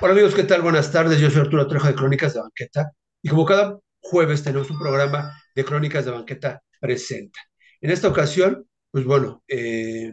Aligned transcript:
Hola 0.00 0.12
amigos, 0.12 0.34
¿qué 0.34 0.44
tal? 0.44 0.62
Buenas 0.62 0.90
tardes. 0.92 1.20
Yo 1.20 1.30
soy 1.30 1.40
Arturo 1.42 1.66
Trejo 1.66 1.86
de 1.86 1.94
Crónicas 1.94 2.34
de 2.34 2.40
Banqueta 2.40 2.92
y 3.22 3.28
como 3.28 3.44
cada 3.44 3.78
jueves 4.00 4.42
tenemos 4.42 4.70
un 4.70 4.78
programa 4.78 5.40
de 5.54 5.64
Crónicas 5.64 6.04
de 6.04 6.10
Banqueta 6.12 6.62
presenta. 6.80 7.40
En 7.80 7.90
esta 7.90 8.08
ocasión, 8.08 8.66
pues 8.90 9.04
bueno, 9.04 9.42
eh, 9.48 10.12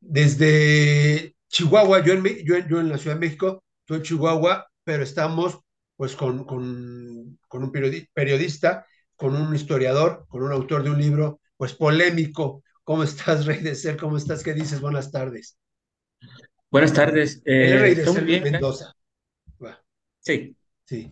desde 0.00 1.34
Chihuahua, 1.48 2.02
yo 2.04 2.14
en, 2.14 2.88
la 2.88 2.98
Ciudad 2.98 3.16
de 3.16 3.20
México, 3.20 3.64
tú 3.84 3.94
en 3.94 4.02
Chihuahua, 4.02 4.66
pero 4.84 5.02
estamos 5.02 5.58
pues 5.96 6.16
con, 6.16 6.40
un 6.48 7.38
periodi- 7.72 8.08
periodista, 8.14 8.86
con 9.16 9.34
un 9.36 9.54
historiador, 9.54 10.26
con 10.28 10.42
un 10.42 10.52
autor 10.52 10.82
de 10.82 10.90
un 10.90 10.98
libro 11.00 11.40
pues 11.56 11.74
polémico. 11.74 12.62
¿Cómo 12.84 13.02
estás, 13.04 13.46
Rey 13.46 13.60
de 13.60 13.74
Ser? 13.74 13.96
¿Cómo 13.96 14.16
estás? 14.16 14.42
¿Qué 14.42 14.54
dices? 14.54 14.80
Buenas 14.80 15.10
tardes. 15.12 15.56
Buenas 16.70 16.92
tardes, 16.92 17.42
eh, 17.44 17.94
muy 18.06 18.20
bien. 18.22 18.44
Mendoza. 18.44 18.94
Va, 19.62 19.82
Sí, 20.20 20.56
Sí. 20.84 21.10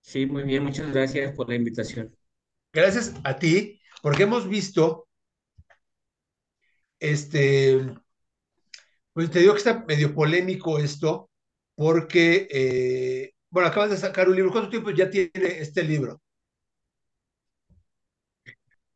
sí, 0.00 0.26
muy 0.26 0.44
bien, 0.44 0.64
muchas 0.64 0.92
gracias 0.92 1.34
por 1.34 1.48
la 1.48 1.56
invitación. 1.56 2.14
Gracias 2.72 3.14
a 3.24 3.36
ti, 3.36 3.80
porque 4.02 4.24
hemos 4.24 4.48
visto, 4.48 5.08
este, 7.00 7.80
pues 9.12 9.30
te 9.30 9.40
digo 9.40 9.52
que 9.52 9.58
está 9.58 9.84
medio 9.86 10.14
polémico 10.14 10.78
esto, 10.78 11.30
porque, 11.74 12.48
eh, 12.50 13.32
bueno, 13.50 13.68
acabas 13.68 13.90
de 13.90 13.96
sacar 13.96 14.28
un 14.28 14.36
libro. 14.36 14.50
¿Cuánto 14.52 14.70
tiempo 14.70 14.90
ya 14.90 15.10
tiene 15.10 15.30
este 15.60 15.82
libro? 15.82 16.20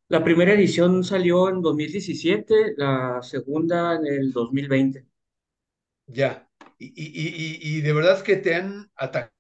La 0.09 0.25
primera 0.25 0.53
edición 0.53 1.05
salió 1.05 1.48
en 1.48 1.62
2017, 1.62 2.75
la 2.77 3.20
segunda 3.23 3.95
en 3.95 4.06
el 4.06 4.33
2020. 4.33 5.06
Ya. 6.06 6.48
Y, 6.78 6.87
y, 6.96 7.77
y, 7.77 7.78
y 7.78 7.81
de 7.81 7.92
verdad 7.92 8.22
que 8.22 8.36
te 8.36 8.55
han 8.55 8.91
atacado. 8.97 9.33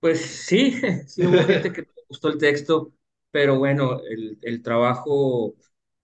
Pues 0.00 0.20
sí, 0.46 0.72
sí 1.08 1.26
hubo 1.26 1.44
gente 1.44 1.72
que 1.72 1.82
no 1.82 1.88
gustó 2.08 2.28
el 2.28 2.38
texto, 2.38 2.92
pero 3.30 3.58
bueno, 3.58 4.00
el, 4.08 4.38
el 4.42 4.62
trabajo 4.62 5.54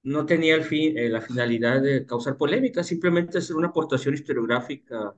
no 0.03 0.25
tenía 0.27 0.55
el 0.55 0.65
fin, 0.65 0.97
eh, 0.97 1.09
la 1.11 1.21
finalidad 1.21 1.83
de 1.83 2.07
causar 2.07 2.37
polémica, 2.37 2.83
simplemente 2.83 3.39
hacer 3.39 3.57
una 3.57 3.69
aportación 3.69 4.15
historiográfica 4.15 5.15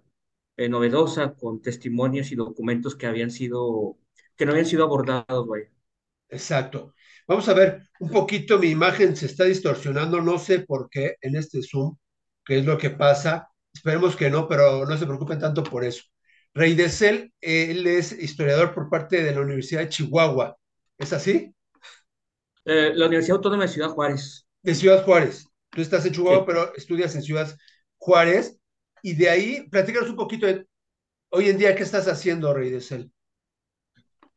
eh, 0.56 0.68
novedosa 0.68 1.34
con 1.34 1.62
testimonios 1.62 2.32
y 2.32 2.36
documentos 2.36 2.96
que 2.96 3.06
habían 3.06 3.30
sido, 3.30 3.98
que 4.36 4.46
no 4.46 4.52
habían 4.52 4.66
sido 4.66 4.84
abordados, 4.84 5.46
vaya. 5.48 5.70
Exacto. 6.28 6.94
Vamos 7.28 7.48
a 7.48 7.54
ver, 7.54 7.88
un 8.00 8.10
poquito 8.10 8.58
mi 8.58 8.68
imagen 8.70 9.16
se 9.16 9.26
está 9.26 9.44
distorsionando, 9.44 10.20
no 10.22 10.38
sé 10.38 10.60
por 10.60 10.88
qué 10.90 11.16
en 11.20 11.36
este 11.36 11.62
Zoom, 11.62 11.96
qué 12.44 12.58
es 12.58 12.64
lo 12.66 12.78
que 12.78 12.90
pasa. 12.90 13.48
Esperemos 13.72 14.16
que 14.16 14.30
no, 14.30 14.48
pero 14.48 14.86
no 14.86 14.96
se 14.96 15.06
preocupen 15.06 15.38
tanto 15.38 15.62
por 15.64 15.84
eso. 15.84 16.02
Rey 16.54 16.74
de 16.74 16.88
Cel, 16.90 17.32
él 17.40 17.86
es 17.86 18.12
historiador 18.12 18.74
por 18.74 18.90
parte 18.90 19.22
de 19.22 19.32
la 19.34 19.40
Universidad 19.40 19.80
de 19.82 19.88
Chihuahua. 19.88 20.56
¿Es 20.98 21.12
así? 21.12 21.54
Eh, 22.64 22.90
la 22.94 23.06
Universidad 23.06 23.36
Autónoma 23.36 23.62
de 23.64 23.68
Ciudad 23.68 23.90
Juárez. 23.90 24.46
De 24.62 24.74
Ciudad 24.74 25.04
Juárez. 25.04 25.46
Tú 25.70 25.80
estás 25.82 26.04
en 26.06 26.12
Chihuahua, 26.12 26.44
Sí. 26.44 26.46
pero 26.46 26.74
estudias 26.76 27.14
en 27.14 27.22
Ciudad 27.22 27.56
Juárez. 27.98 28.58
Y 29.02 29.14
de 29.14 29.28
ahí, 29.30 29.68
platícanos 29.70 30.10
un 30.10 30.16
poquito 30.16 30.46
de 30.46 30.66
hoy 31.30 31.50
en 31.50 31.58
día, 31.58 31.74
¿qué 31.76 31.82
estás 31.84 32.08
haciendo, 32.08 32.54
Rey 32.54 32.70
de 32.70 32.80
Cel? 32.80 33.12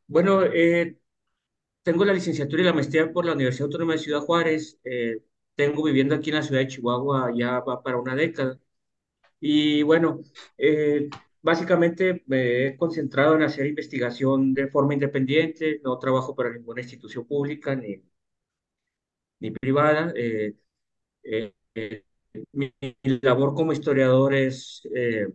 Bueno, 0.06 0.42
eh, 0.44 0.98
tengo 1.82 2.04
la 2.04 2.12
licenciatura 2.14 2.62
y 2.62 2.66
la 2.66 2.72
maestría 2.74 3.12
por 3.12 3.26
la 3.26 3.32
Universidad 3.34 3.66
Autónoma 3.66 3.94
de 3.94 3.98
Ciudad 4.00 4.20
Juárez. 4.20 4.78
eh, 4.84 5.18
tengo 5.56 5.82
viviendo 5.84 6.14
aquí 6.14 6.30
en 6.30 6.36
la 6.36 6.42
ciudad 6.42 6.60
de 6.62 6.68
Chihuahua 6.68 7.32
ya 7.36 7.60
va 7.60 7.82
para 7.82 7.98
una 7.98 8.14
década. 8.16 8.58
Y 9.40 9.82
bueno, 9.84 10.20
eh, 10.58 11.08
básicamente 11.42 12.24
me 12.26 12.66
he 12.68 12.76
concentrado 12.76 13.36
en 13.36 13.42
hacer 13.42 13.66
investigación 13.66 14.54
de 14.54 14.68
forma 14.68 14.94
independiente. 14.94 15.80
No 15.84 15.98
trabajo 15.98 16.34
para 16.36 16.52
ninguna 16.52 16.82
institución 16.82 17.26
pública 17.26 17.74
ni, 17.76 18.02
ni 19.40 19.50
privada. 19.50 20.12
eh, 20.16 20.54
eh, 21.24 21.54
eh, 21.74 22.04
mi, 22.52 22.72
labor 23.22 23.54
como 23.54 23.72
historiador 23.72 24.34
es 24.34 24.82
eh, 24.94 25.28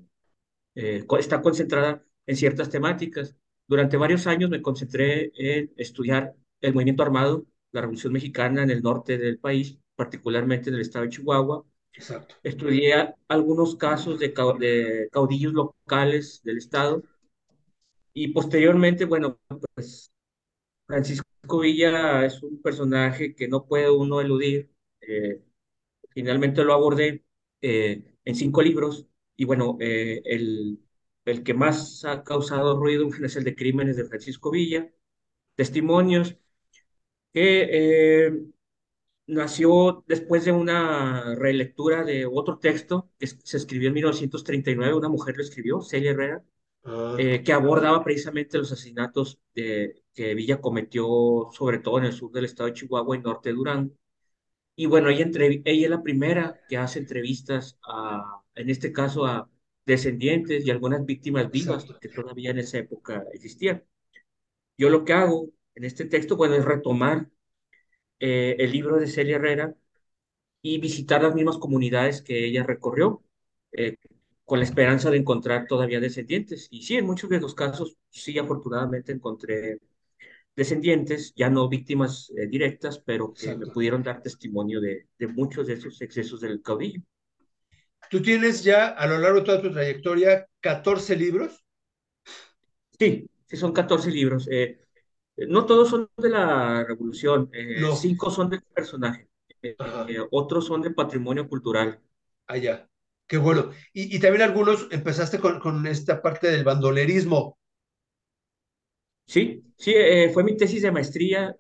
eh, 0.75 1.05
está 1.19 1.41
concentrada 1.41 2.03
en 2.25 2.35
ciertas 2.37 2.69
temáticas. 2.69 3.35
Durante 3.67 3.97
varios 3.97 4.27
años 4.27 4.49
me 4.49 4.61
concentré 4.61 5.31
en 5.35 5.73
estudiar 5.77 6.35
el 6.61 6.73
movimiento 6.73 7.03
armado, 7.03 7.45
la 7.73 7.81
Revolución 7.81 8.13
Mexicana 8.13 8.63
en 8.63 8.71
el 8.71 8.83
norte 8.83 9.17
del 9.17 9.39
país, 9.39 9.79
particularmente 10.01 10.69
en 10.69 10.75
el 10.75 10.81
estado 10.81 11.05
de 11.05 11.11
Chihuahua. 11.11 11.65
Exacto, 11.99 12.35
Estudié 12.43 13.15
algunos 13.29 13.75
casos 13.77 14.19
de, 14.19 14.33
cau- 14.33 14.57
de 14.59 15.09
caudillos 15.11 15.53
locales 15.53 16.41
del 16.43 16.57
estado 16.59 17.03
y 18.13 18.29
posteriormente, 18.29 19.05
bueno, 19.05 19.39
pues 19.75 20.11
Francisco 20.87 21.59
Villa 21.61 22.25
es 22.25 22.43
un 22.43 22.61
personaje 22.61 23.35
que 23.35 23.47
no 23.47 23.65
puede 23.67 23.89
uno 23.91 24.21
eludir. 24.21 24.71
Eh, 25.01 25.43
Finalmente 26.11 26.63
lo 26.65 26.73
abordé 26.73 27.25
eh, 27.61 28.15
en 28.25 28.35
cinco 28.35 28.61
libros 28.63 29.07
y 29.37 29.45
bueno, 29.45 29.77
eh, 29.81 30.21
el, 30.25 30.79
el 31.25 31.43
que 31.43 31.53
más 31.55 32.05
ha 32.05 32.23
causado 32.23 32.77
ruido 32.79 33.09
es 33.23 33.35
el 33.37 33.43
de 33.45 33.55
Crímenes 33.55 33.97
de 33.97 34.05
Francisco 34.05 34.51
Villa, 34.51 34.91
testimonios 35.55 36.37
que 37.33 38.25
eh, 38.27 38.33
nació 39.31 40.03
después 40.07 40.45
de 40.45 40.51
una 40.51 41.35
relectura 41.35 42.03
de 42.03 42.25
otro 42.25 42.59
texto 42.59 43.09
que 43.19 43.27
se 43.27 43.57
escribió 43.57 43.87
en 43.89 43.95
1939, 43.95 44.93
una 44.95 45.09
mujer 45.09 45.37
lo 45.37 45.43
escribió, 45.43 45.81
Celia 45.81 46.11
Herrera, 46.11 46.43
ah, 46.85 47.15
eh, 47.19 47.43
que 47.43 47.53
abordaba 47.53 48.03
precisamente 48.03 48.57
los 48.57 48.71
asesinatos 48.71 49.39
de, 49.55 50.03
que 50.13 50.35
Villa 50.35 50.61
cometió, 50.61 51.49
sobre 51.53 51.79
todo 51.79 51.99
en 51.99 52.05
el 52.05 52.13
sur 52.13 52.31
del 52.31 52.45
estado 52.45 52.67
de 52.69 52.75
Chihuahua 52.75 53.17
y 53.17 53.21
norte 53.21 53.49
de 53.49 53.55
Durango. 53.55 53.95
Y 54.75 54.85
bueno, 54.87 55.09
ella, 55.09 55.23
entre- 55.25 55.61
ella 55.65 55.85
es 55.85 55.89
la 55.89 56.03
primera 56.03 56.61
que 56.69 56.77
hace 56.77 56.99
entrevistas 56.99 57.77
a, 57.87 58.41
en 58.55 58.69
este 58.69 58.91
caso, 58.91 59.25
a 59.25 59.49
descendientes 59.85 60.65
y 60.65 60.71
algunas 60.71 61.05
víctimas 61.05 61.51
vivas 61.51 61.85
que 62.01 62.09
todavía 62.09 62.51
en 62.51 62.59
esa 62.59 62.79
época 62.79 63.23
existían. 63.33 63.83
Yo 64.77 64.89
lo 64.89 65.05
que 65.05 65.13
hago 65.13 65.49
en 65.75 65.83
este 65.85 66.05
texto, 66.05 66.35
bueno, 66.35 66.55
es 66.55 66.65
retomar 66.65 67.29
eh, 68.21 68.57
el 68.59 68.71
libro 68.73 68.97
de 68.99 69.07
Celia 69.07 69.37
Herrera 69.37 69.75
y 70.61 70.79
visitar 70.79 71.23
las 71.23 71.35
mismas 71.35 71.57
comunidades 71.57 72.21
que 72.21 72.45
ella 72.45 72.63
recorrió, 72.63 73.23
eh, 73.73 73.97
con 74.45 74.59
la 74.59 74.65
esperanza 74.65 75.09
de 75.11 75.17
encontrar 75.17 75.67
todavía 75.67 75.99
descendientes. 75.99 76.67
Y 76.71 76.83
sí, 76.83 76.97
en 76.97 77.05
muchos 77.05 77.29
de 77.29 77.39
los 77.41 77.55
casos, 77.55 77.97
sí, 78.09 78.37
afortunadamente 78.39 79.11
encontré 79.13 79.79
descendientes, 80.55 81.33
ya 81.35 81.49
no 81.49 81.69
víctimas 81.69 82.31
eh, 82.37 82.47
directas, 82.47 82.99
pero 83.05 83.33
que 83.33 83.55
me 83.57 83.67
pudieron 83.67 84.03
dar 84.03 84.21
testimonio 84.23 84.81
de, 84.81 85.07
de 85.19 85.27
muchos 85.27 85.67
de 85.67 85.73
esos 85.75 86.01
excesos 86.01 86.41
del 86.41 86.61
caudillo. 86.61 87.01
Tú 88.11 88.21
tienes 88.21 88.63
ya 88.63 88.89
a 88.89 89.07
lo 89.07 89.17
largo 89.17 89.39
de 89.39 89.45
toda 89.47 89.61
tu 89.63 89.71
trayectoria 89.71 90.47
14 90.59 91.15
libros. 91.15 91.65
Sí, 92.99 93.29
sí, 93.47 93.57
son 93.57 93.73
14 93.73 94.11
libros. 94.11 94.47
eh, 94.51 94.80
no 95.47 95.65
todos 95.65 95.89
son 95.89 96.09
de 96.17 96.29
la 96.29 96.83
Revolución, 96.85 97.49
eh, 97.53 97.85
No, 97.85 97.91
cinco 97.91 98.29
son 98.31 98.49
de 98.49 98.61
personaje, 98.61 99.29
eh, 99.61 99.77
eh, 100.07 100.17
otros 100.31 100.65
son 100.65 100.81
de 100.81 100.91
patrimonio 100.91 101.47
cultural. 101.49 102.01
allá. 102.47 102.87
Qué 103.27 103.37
bueno. 103.37 103.71
Y, 103.93 104.15
y 104.15 104.19
también 104.19 104.43
algunos 104.43 104.87
empezaste 104.91 105.39
con, 105.39 105.59
con 105.59 105.87
esta 105.87 106.21
parte 106.21 106.47
del 106.51 106.63
bandolerismo. 106.63 107.57
Sí, 109.25 109.63
sí, 109.77 109.93
eh, 109.95 110.29
fue 110.33 110.43
mi 110.43 110.57
tesis 110.57 110.81
de 110.81 110.91
maestría. 110.91 111.55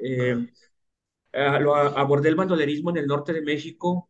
ah, 1.33 1.59
lo 1.59 1.75
abordé 1.75 2.29
el 2.29 2.35
bandolerismo 2.35 2.89
en 2.91 2.97
el 2.97 3.07
norte 3.07 3.33
de 3.33 3.41
México 3.41 4.09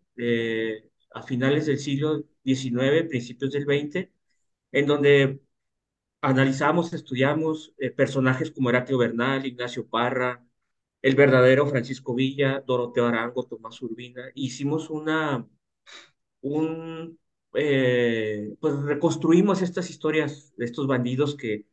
a 1.14 1.22
finales 1.24 1.66
del 1.66 1.80
siglo 1.80 2.24
XIX, 2.44 3.04
principios 3.06 3.52
del 3.52 3.66
XX, 3.66 4.12
en 4.72 4.86
donde 4.88 5.42
analizamos, 6.22 6.94
estudiamos 6.94 7.74
eh, 7.78 7.92
personajes 7.92 8.52
como 8.52 8.70
Heraclio 8.70 8.98
Bernal, 8.98 9.46
Ignacio 9.46 9.88
Parra, 9.88 10.46
el 11.02 11.16
verdadero 11.16 11.68
Francisco 11.68 12.16
Villa, 12.16 12.64
Doroteo 12.66 13.08
Arango, 13.08 13.46
Tomás 13.46 13.82
Urbina. 13.82 14.24
Hicimos 14.36 14.90
una, 14.90 15.48
un, 16.42 17.20
eh, 17.56 18.56
pues 18.60 18.76
reconstruimos 18.84 19.62
estas 19.62 19.90
historias 19.90 20.54
de 20.58 20.66
estos 20.66 20.88
bandidos 20.88 21.36
que 21.36 21.66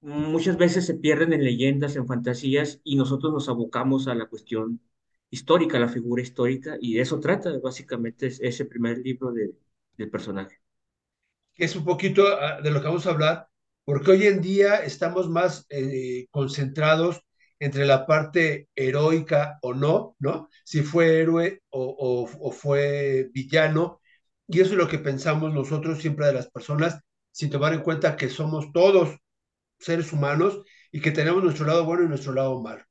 muchas 0.00 0.56
veces 0.58 0.86
se 0.86 0.94
pierden 0.94 1.32
en 1.34 1.44
leyendas, 1.44 1.96
en 1.96 2.06
fantasías, 2.06 2.80
y 2.84 2.96
nosotros 2.96 3.32
nos 3.32 3.48
abocamos 3.48 4.08
a 4.08 4.14
la 4.14 4.26
cuestión 4.28 4.80
histórica, 5.30 5.76
a 5.78 5.80
la 5.80 5.88
figura 5.88 6.22
histórica, 6.22 6.76
y 6.80 6.94
de 6.94 7.02
eso 7.02 7.20
trata 7.20 7.58
básicamente 7.60 8.26
es- 8.28 8.40
ese 8.40 8.64
primer 8.66 8.98
libro 8.98 9.32
de, 9.32 9.54
del 9.96 10.10
personaje. 10.10 10.60
que 11.54 11.64
es 11.64 11.76
un 11.76 11.84
poquito 11.84 12.22
ah, 12.28 12.60
de 12.62 12.70
lo 12.70 12.80
que 12.80 12.86
vamos 12.88 13.06
a 13.06 13.10
hablar, 13.10 13.48
porque 13.86 14.12
hoy 14.12 14.26
en 14.28 14.42
día 14.42 14.76
estamos 14.84 15.30
más 15.30 15.66
eh, 15.70 16.28
concentrados 16.32 17.22
entre 17.60 17.86
la 17.86 18.06
parte 18.06 18.68
heroica 18.76 19.58
o 19.62 19.74
no, 19.74 20.16
¿no? 20.20 20.50
Si 20.64 20.82
fue 20.82 21.20
héroe 21.20 21.62
o, 21.70 22.28
o- 22.40 22.52
fue 22.52 23.30
villano, 23.34 24.02
Y 24.48 24.60
eso 24.62 24.72
es 24.72 24.78
lo 24.78 24.88
que 24.88 24.98
pensamos 25.00 25.54
nosotros 25.54 26.00
siempre 26.00 26.26
de 26.28 26.34
las 26.34 26.50
personas, 26.50 27.00
sin 27.32 27.50
tomar 27.50 27.74
en 27.74 27.82
cuenta 27.82 28.16
que 28.16 28.28
somos 28.30 28.72
todos 28.72 29.16
seres 29.78 30.12
humanos 30.12 30.62
y 30.92 31.00
que 31.00 31.12
tenemos 31.12 31.42
nuestro 31.44 31.66
lado 31.66 31.84
bueno 31.84 32.04
y 32.04 32.08
nuestro 32.08 32.32
lado 32.32 32.60
malo, 32.62 32.84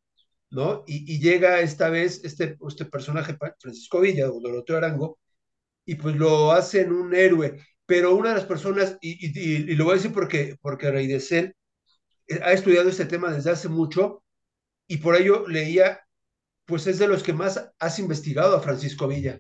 ¿no? 0.51 0.83
Y, 0.87 1.11
y 1.13 1.19
llega 1.19 1.61
esta 1.61 1.89
vez 1.89 2.21
este, 2.25 2.57
este 2.67 2.85
personaje, 2.85 3.37
Francisco 3.59 4.01
Villa, 4.01 4.29
o 4.31 4.39
Doroteo 4.41 4.77
Arango, 4.77 5.19
y 5.85 5.95
pues 5.95 6.15
lo 6.15 6.51
hacen 6.51 6.91
un 6.93 7.15
héroe. 7.15 7.57
Pero 7.85 8.15
una 8.15 8.29
de 8.29 8.35
las 8.35 8.45
personas, 8.45 8.97
y, 9.01 9.75
lo 9.75 9.85
voy 9.85 9.93
a 9.93 9.95
decir 9.97 10.13
porque, 10.13 10.57
porque 10.61 10.91
Rey 10.91 11.07
de 11.07 11.19
Cel 11.19 11.55
ha 12.43 12.53
estudiado 12.53 12.89
este 12.89 13.05
tema 13.05 13.31
desde 13.31 13.51
hace 13.51 13.69
mucho 13.69 14.23
y 14.87 14.97
por 14.97 15.15
ello 15.15 15.47
leía, 15.47 16.01
pues 16.65 16.87
es 16.87 16.99
de 16.99 17.07
los 17.07 17.23
que 17.23 17.33
más 17.33 17.71
has 17.79 17.99
investigado 17.99 18.55
a 18.55 18.61
Francisco 18.61 19.07
Villa. 19.07 19.39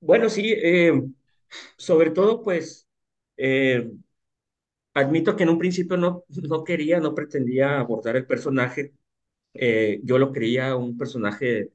Bueno, 0.00 0.28
sí, 0.28 0.52
eh, 0.56 0.92
sobre 1.76 2.10
todo, 2.10 2.42
pues, 2.42 2.86
eh, 3.36 3.90
admito 4.94 5.36
que 5.36 5.42
en 5.44 5.50
un 5.50 5.58
principio 5.58 5.96
no, 5.96 6.24
no 6.48 6.64
quería, 6.64 7.00
no 7.00 7.14
pretendía 7.14 7.78
abordar 7.80 8.16
el 8.16 8.26
personaje. 8.26 8.92
Eh, 9.54 10.00
yo 10.04 10.18
lo 10.18 10.32
creía 10.32 10.76
un 10.76 10.98
personaje, 10.98 11.72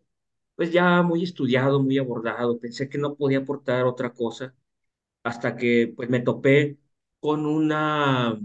pues, 0.62 0.74
ya 0.74 1.02
muy 1.02 1.24
estudiado, 1.24 1.82
muy 1.82 1.98
abordado. 1.98 2.60
Pensé 2.60 2.88
que 2.88 3.00
no 3.00 3.16
podía 3.16 3.40
aportar 3.40 3.86
otra 3.86 4.14
cosa 4.14 4.54
hasta 5.24 5.56
que, 5.58 5.94
pues, 5.96 6.10
me 6.10 6.22
topé 6.22 6.78
con 7.20 7.46
una, 7.48 8.40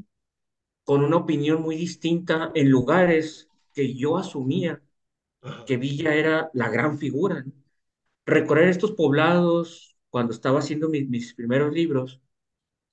con 0.84 1.04
una 1.04 1.16
opinión 1.18 1.62
muy 1.62 1.76
distinta 1.76 2.52
en 2.54 2.70
lugares 2.70 3.48
que 3.74 3.94
yo 3.94 4.16
asumía 4.18 4.82
que 5.66 5.76
Villa 5.78 6.14
era 6.14 6.50
la 6.54 6.70
gran 6.70 6.98
figura. 6.98 7.42
¿no? 7.44 7.52
Recorrer 8.26 8.68
estos 8.70 8.92
poblados 8.92 9.96
cuando 10.10 10.32
estaba 10.32 10.60
haciendo 10.60 10.88
mis, 10.90 11.08
mis 11.08 11.34
primeros 11.34 11.74
libros, 11.74 12.20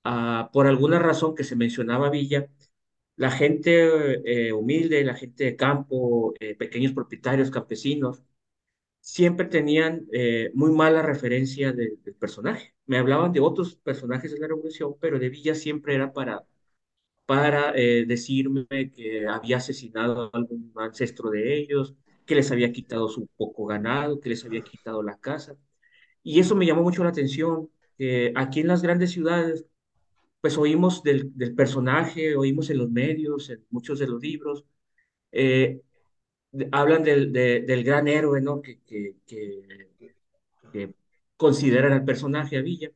ah, 0.04 0.50
por 0.52 0.66
alguna 0.66 0.98
razón 1.00 1.34
que 1.34 1.44
se 1.44 1.56
mencionaba 1.56 2.10
Villa, 2.10 2.48
la 3.16 3.30
gente 3.30 4.48
eh, 4.48 4.52
humilde, 4.52 5.04
la 5.04 5.14
gente 5.14 5.44
de 5.44 5.56
campo, 5.56 6.34
eh, 6.40 6.56
pequeños 6.56 6.92
propietarios, 6.92 7.50
campesinos, 7.50 8.22
siempre 9.04 9.46
tenían 9.46 10.06
eh, 10.12 10.50
muy 10.54 10.72
mala 10.72 11.02
referencia 11.02 11.72
de- 11.72 11.98
del 12.04 12.14
personaje. 12.16 12.74
Me 12.86 12.98
hablaban 12.98 13.32
de 13.32 13.40
otros 13.40 13.76
personajes 13.76 14.32
de 14.32 14.40
la 14.40 14.48
Revolución, 14.48 14.96
pero 15.00 15.18
de 15.18 15.30
Villa 15.30 15.54
siempre 15.56 15.94
era 15.94 16.12
para 16.12 16.44
para 17.26 17.72
eh, 17.76 18.04
decirme 18.06 18.66
que 18.94 19.26
había 19.28 19.58
asesinado 19.58 20.24
a 20.24 20.30
algún 20.38 20.72
ancestro 20.76 21.30
de 21.30 21.56
ellos, 21.58 21.94
que 22.26 22.34
les 22.34 22.50
había 22.52 22.72
quitado 22.72 23.08
su 23.08 23.26
poco 23.36 23.66
ganado, 23.66 24.20
que 24.20 24.28
les 24.30 24.44
había 24.44 24.62
quitado 24.62 25.02
la 25.02 25.18
casa. 25.18 25.56
Y 26.22 26.40
eso 26.40 26.56
me 26.56 26.66
llamó 26.66 26.82
mucho 26.82 27.04
la 27.04 27.10
atención, 27.10 27.70
que 27.98 28.32
aquí 28.36 28.60
en 28.60 28.68
las 28.68 28.82
grandes 28.82 29.12
ciudades, 29.12 29.66
pues 30.40 30.58
oímos 30.58 31.02
del, 31.02 31.32
del 31.36 31.54
personaje, 31.54 32.36
oímos 32.36 32.70
en 32.70 32.78
los 32.78 32.90
medios, 32.90 33.50
en 33.50 33.64
muchos 33.70 33.98
de 33.98 34.06
los 34.08 34.20
libros, 34.22 34.64
eh, 35.32 35.82
hablan 36.72 37.02
del, 37.02 37.32
de- 37.32 37.60
del 37.62 37.84
gran 37.84 38.08
héroe, 38.08 38.40
¿no? 38.40 38.62
Que, 38.62 38.80
que, 38.82 39.16
que, 39.26 39.62
que 40.72 40.94
consideran 41.36 41.92
al 41.92 42.04
personaje 42.04 42.56
a 42.58 42.62
Villa 42.62 42.90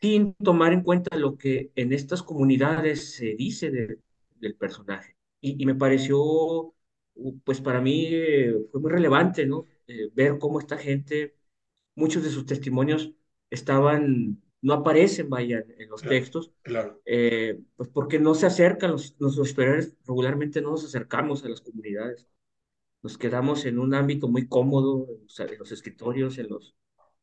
sin 0.00 0.34
tomar 0.36 0.72
en 0.72 0.82
cuenta 0.82 1.16
lo 1.16 1.36
que 1.36 1.70
en 1.76 1.92
estas 1.92 2.22
comunidades 2.22 3.14
se 3.16 3.34
dice 3.34 3.70
de- 3.70 3.98
del 4.36 4.56
personaje. 4.56 5.16
Y, 5.40 5.62
y 5.62 5.66
me 5.66 5.74
pareció, 5.74 6.74
pues 7.44 7.60
para 7.60 7.80
mí 7.80 8.06
eh, 8.10 8.54
fue 8.72 8.80
muy 8.80 8.90
relevante, 8.90 9.46
¿no? 9.46 9.66
Eh, 9.86 10.10
ver 10.14 10.38
cómo 10.38 10.58
esta 10.60 10.78
gente, 10.78 11.34
muchos 11.96 12.24
de 12.24 12.30
sus 12.30 12.46
testimonios 12.46 13.12
estaban, 13.50 14.42
no 14.64 14.74
aparecen, 14.74 15.30
vaya, 15.30 15.64
en 15.78 15.88
los 15.90 16.02
claro, 16.02 16.18
textos, 16.20 16.52
claro, 16.62 17.00
eh, 17.06 17.60
pues 17.76 17.88
porque 17.90 18.18
no 18.20 18.34
se 18.34 18.46
acercan, 18.46 18.92
los, 18.92 19.16
nuestros 19.20 19.50
superiores 19.50 19.96
regularmente 20.06 20.62
no 20.62 20.72
nos 20.72 20.84
acercamos 20.84 21.44
a 21.44 21.48
las 21.50 21.60
comunidades. 21.60 22.26
Nos 23.02 23.18
quedamos 23.18 23.66
en 23.66 23.78
un 23.78 23.94
ámbito 23.94 24.28
muy 24.28 24.48
cómodo, 24.48 25.06
o 25.26 25.28
sea, 25.28 25.46
en 25.46 25.58
los 25.58 25.72
escritorios, 25.72 26.38
en 26.38 26.48
los 26.48 26.74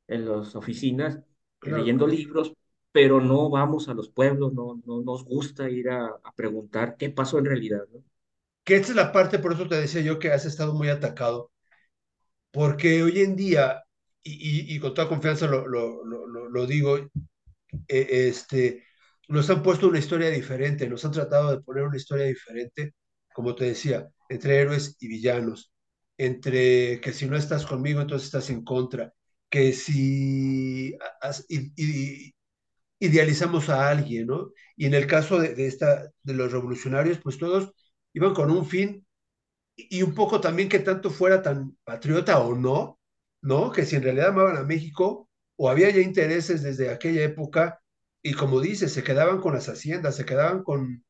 en 0.07 0.27
las 0.29 0.55
oficinas 0.55 1.19
claro, 1.59 1.83
leyendo 1.83 2.05
claro. 2.05 2.19
libros, 2.19 2.53
pero 2.91 3.21
no 3.21 3.49
vamos 3.49 3.89
a 3.89 3.93
los 3.95 4.09
pueblos, 4.09 4.53
no, 4.53 4.81
no 4.85 5.01
nos 5.01 5.25
gusta 5.25 5.69
ir 5.69 5.89
a, 5.89 6.07
a 6.07 6.33
preguntar 6.35 6.97
qué 6.97 7.09
pasó 7.09 7.39
en 7.39 7.45
realidad, 7.45 7.83
¿no? 7.93 8.03
Que 8.63 8.75
esta 8.77 8.89
es 8.89 8.95
la 8.95 9.11
parte, 9.11 9.37
por 9.39 9.53
eso 9.53 9.67
te 9.67 9.75
decía 9.75 10.01
yo 10.01 10.17
que 10.19 10.31
has 10.31 10.45
estado 10.45 10.73
muy 10.73 10.89
atacado, 10.89 11.51
porque 12.51 13.03
hoy 13.03 13.19
en 13.21 13.35
día, 13.35 13.83
y, 14.23 14.33
y, 14.73 14.75
y 14.75 14.79
con 14.79 14.93
toda 14.93 15.09
confianza 15.09 15.47
lo, 15.47 15.67
lo, 15.67 16.03
lo, 16.05 16.49
lo 16.49 16.67
digo, 16.67 16.97
eh, 17.87 18.07
este, 18.29 18.85
nos 19.27 19.49
han 19.49 19.63
puesto 19.63 19.87
una 19.87 19.99
historia 19.99 20.29
diferente, 20.29 20.87
nos 20.89 21.05
han 21.05 21.11
tratado 21.11 21.51
de 21.51 21.61
poner 21.61 21.83
una 21.83 21.97
historia 21.97 22.25
diferente, 22.25 22.95
como 23.33 23.55
te 23.55 23.65
decía, 23.65 24.09
entre 24.29 24.59
héroes 24.59 24.97
y 24.99 25.07
villanos, 25.07 25.73
entre 26.17 27.01
que 27.01 27.13
si 27.13 27.25
no 27.27 27.37
estás 27.37 27.65
conmigo, 27.65 28.01
entonces 28.01 28.27
estás 28.27 28.49
en 28.49 28.63
contra, 28.63 29.13
que 29.49 29.73
si 29.73 30.97
idealizamos 32.99 33.69
a 33.69 33.89
alguien, 33.89 34.27
¿no? 34.27 34.51
Y 34.75 34.85
en 34.85 34.93
el 34.93 35.07
caso 35.07 35.39
de, 35.39 35.67
esta, 35.67 36.11
de 36.23 36.33
los 36.33 36.51
revolucionarios, 36.51 37.19
pues 37.19 37.37
todos 37.37 37.73
iban 38.13 38.33
con 38.33 38.51
un 38.51 38.65
fin 38.65 39.05
y 39.75 40.03
un 40.03 40.13
poco 40.15 40.41
también 40.41 40.69
que 40.69 40.79
tanto 40.79 41.09
fuera 41.09 41.41
tan 41.41 41.77
patriota 41.83 42.39
o 42.39 42.55
no, 42.55 42.99
¿no? 43.41 43.71
Que 43.71 43.85
si 43.85 43.95
en 43.95 44.03
realidad 44.03 44.29
amaban 44.29 44.57
a 44.57 44.63
México 44.63 45.29
o 45.61 45.69
había 45.69 45.91
ya 45.91 46.01
intereses 46.01 46.63
desde 46.63 46.89
aquella 46.89 47.23
época 47.23 47.79
y 48.23 48.33
como 48.33 48.61
dices, 48.61 48.91
se 48.93 49.03
quedaban 49.03 49.39
con 49.39 49.53
las 49.53 49.69
haciendas, 49.69 50.15
se 50.15 50.25
quedaban 50.25 50.63
con 50.63 51.05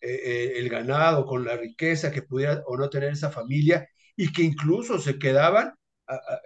eh, 0.00 0.20
eh, 0.24 0.52
el 0.58 0.68
ganado, 0.68 1.26
con 1.26 1.44
la 1.44 1.56
riqueza 1.56 2.12
que 2.12 2.22
pudiera 2.22 2.62
o 2.66 2.76
no 2.76 2.88
tener 2.90 3.12
esa 3.12 3.32
familia 3.32 3.88
y 4.14 4.30
que 4.32 4.42
incluso 4.42 5.00
se 5.00 5.18
quedaban 5.18 5.74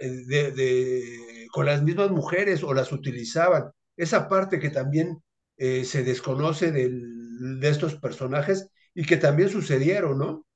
de, 0.01 1.47
con 1.53 1.67
las 1.67 1.83
mismas 1.83 2.11
mujeres 2.11 2.63
o 2.63 2.73
las 2.73 2.91
utilizaban. 2.91 3.71
Esa 3.99 4.31
parte 4.31 4.59
que 4.59 4.71
también 4.71 5.23
eh, 5.59 5.85
se 5.85 6.05
desconoce 6.05 6.73
de 6.73 7.69
estos 7.69 7.97
personajes 7.97 8.71
y 8.95 9.05
que 9.05 9.19
también 9.19 9.51
sucedieron, 9.51 10.17
¿no? 10.17 10.47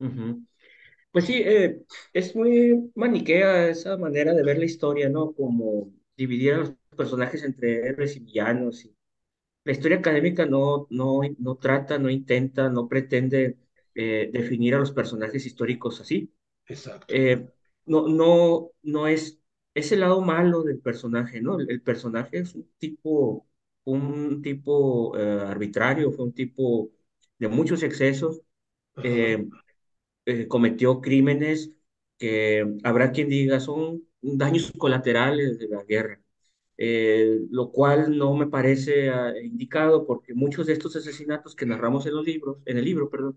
Uh. 0.00 0.42
Pues 1.16 1.26
sí, 1.26 1.42
eh, 1.44 1.82
es 2.12 2.36
muy 2.36 2.92
maniquea 2.94 3.68
esa 3.68 3.96
manera 3.96 4.34
de 4.34 4.42
ver 4.42 4.58
la 4.58 4.66
historia, 4.66 5.08
¿no? 5.08 5.32
Como 5.32 5.90
dividir 6.16 6.52
a 6.54 6.58
los 6.58 6.72
personajes 6.94 7.42
entre 7.42 7.86
héroes 7.88 8.16
y 8.16 8.20
villanos. 8.20 8.84
Y 8.84 8.94
la 9.64 9.72
historia 9.72 9.98
académica 9.98 10.46
no, 10.46 10.86
no, 10.90 11.20
no 11.38 11.56
trata, 11.58 11.98
no 11.98 12.10
intenta, 12.10 12.70
no 12.70 12.88
pretende 12.88 13.58
eh, 13.94 14.30
definir 14.32 14.74
a 14.76 14.78
los 14.80 14.92
personajes 14.92 15.46
históricos 15.46 16.00
así. 16.00 16.34
Exacto. 16.68 17.06
eh, 17.08 17.48
no, 17.86 18.08
no, 18.08 18.70
no 18.82 19.06
es, 19.08 19.40
es 19.74 19.92
el 19.92 20.00
lado 20.00 20.20
malo 20.22 20.62
del 20.62 20.80
personaje, 20.80 21.40
¿no? 21.40 21.60
El, 21.60 21.70
el 21.70 21.82
personaje 21.82 22.38
es 22.38 22.54
un 22.54 22.70
tipo, 22.78 23.46
un 23.84 24.42
tipo 24.42 25.14
arbitrario, 25.16 26.12
fue 26.12 26.26
un 26.26 26.32
tipo 26.34 26.90
de 27.38 27.48
muchos 27.48 27.82
excesos, 27.82 28.40
eh, 29.02 29.48
eh, 30.26 30.48
cometió 30.48 31.00
crímenes 31.00 31.72
que 32.18 32.66
habrá 32.84 33.12
quien 33.12 33.28
diga 33.30 33.60
son 33.60 34.02
daños 34.22 34.72
colaterales 34.78 35.58
de 35.58 35.68
la 35.68 35.84
guerra. 35.84 36.20
eh, 36.78 37.40
lo 37.50 37.72
cual 37.72 38.16
no 38.18 38.34
me 38.36 38.46
parece 38.48 39.10
ah, 39.10 39.32
indicado 39.42 40.06
porque 40.06 40.34
muchos 40.34 40.66
de 40.68 40.74
estos 40.74 40.96
asesinatos 40.96 41.56
que 41.56 41.66
narramos 41.66 42.06
en 42.06 42.14
los 42.16 42.26
libros, 42.26 42.58
en 42.66 42.78
el 42.78 42.84
libro, 42.86 43.10
perdón, 43.10 43.36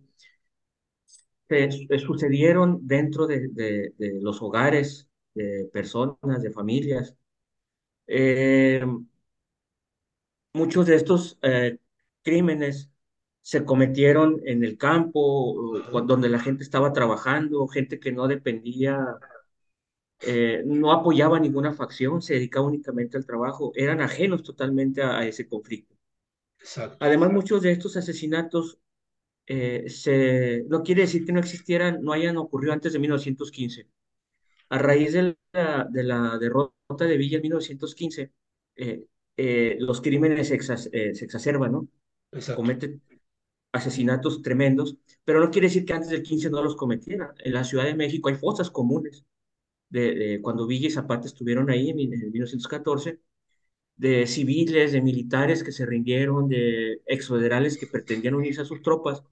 se, 1.48 1.72
se 1.72 2.00
sucedieron 2.00 2.79
dentro 2.88 3.27
de, 3.27 3.48
de- 3.50 3.93
de 3.98 4.19
los 4.22 4.41
hogares 4.41 5.10
de 5.34 5.69
personas, 5.74 6.41
de 6.41 6.51
familias. 6.51 7.15
Eh, 8.08 8.84
muchos 10.53 10.86
de 10.88 10.96
estos 10.96 11.38
eh, 11.41 11.77
crímenes 12.24 12.89
se 13.41 13.65
cometieron 13.65 14.41
en 14.46 14.63
el 14.63 14.77
campo, 14.77 15.79
donde 16.05 16.29
la 16.29 16.39
gente 16.39 16.63
estaba 16.63 16.93
trabajando, 16.93 17.67
gente 17.67 18.00
que 18.00 18.12
no 18.12 18.27
dependía, 18.27 19.00
eh, 20.22 20.63
no 20.65 20.91
apoyaba 20.93 21.39
ninguna 21.39 21.74
facción, 21.74 22.22
se 22.22 22.36
dedicaba 22.36 22.67
únicamente 22.67 23.17
al 23.17 23.25
trabajo, 23.25 23.72
eran 23.75 24.01
ajenos 24.01 24.43
totalmente 24.43 25.01
a, 25.01 25.17
a 25.19 25.25
ese 25.27 25.48
conflicto. 25.48 25.96
exacto, 26.60 27.00
Además, 27.00 27.31
muchos 27.31 27.62
de 27.62 27.72
estos 27.72 27.96
asesinatos 27.98 28.79
eh, 29.48 29.89
se, 29.89 30.65
no 30.69 30.84
quiere 30.84 31.03
decir 31.03 31.25
que 31.25 31.34
no 31.34 31.39
existieran, 31.41 32.01
no 32.03 32.13
hayan 32.13 32.38
ocurrido 32.38 32.74
antes 32.74 32.93
de 32.93 33.00
1915 33.00 33.88
A 34.69 34.79
raíz 34.79 35.13
de 35.13 35.38
la, 35.53 35.88
de 35.91 36.03
la 36.03 36.38
derrota 36.39 37.05
de 37.05 37.17
Villa 37.17 37.38
en 37.38 37.43
1915, 37.43 38.34
eh, 38.77 39.05
eh, 39.38 39.77
los 39.79 40.01
crímenes 40.01 40.50
se, 40.50 40.55
eh, 40.93 41.15
se 41.15 41.25
exacerban, 41.25 41.72
¿no? 41.74 41.89
exacto. 42.31 42.74
Cometen 42.74 43.01
asesinatos 43.71 44.41
tremendos, 44.41 44.97
pero 45.23 45.39
no 45.39 45.51
quiere 45.51 45.67
decir 45.67 45.85
que 45.85 45.93
antes 45.93 46.09
del 46.09 46.23
15 46.23 46.49
no 46.49 46.63
los 46.63 46.75
cometiera. 46.75 47.33
En 47.43 47.53
la 47.53 47.63
Ciudad 47.63 47.85
de 47.85 47.95
México 47.95 48.29
hay 48.29 48.35
fosas 48.35 48.71
comunes 48.71 49.25
de, 49.89 50.39
cuando 50.41 50.67
Villa 50.67 50.88
y 50.88 50.91
Zapata 50.91 51.27
estuvieron 51.27 51.69
ahí 51.69 51.89
en, 51.91 51.99
en 51.99 52.31
1914, 52.31 53.19
de 53.97 54.27
civiles, 54.27 54.91
de 54.93 55.01
militares 55.01 55.63
que 55.63 55.71
se 55.71 55.85
rindieron, 55.85 56.49
de 56.49 57.01
exfederales 57.05 57.77
que 57.77 57.88
pretendían 57.88 58.35
unirse 58.35 58.61
a 58.61 58.65
sus 58.65 58.81
tropas. 58.81 59.23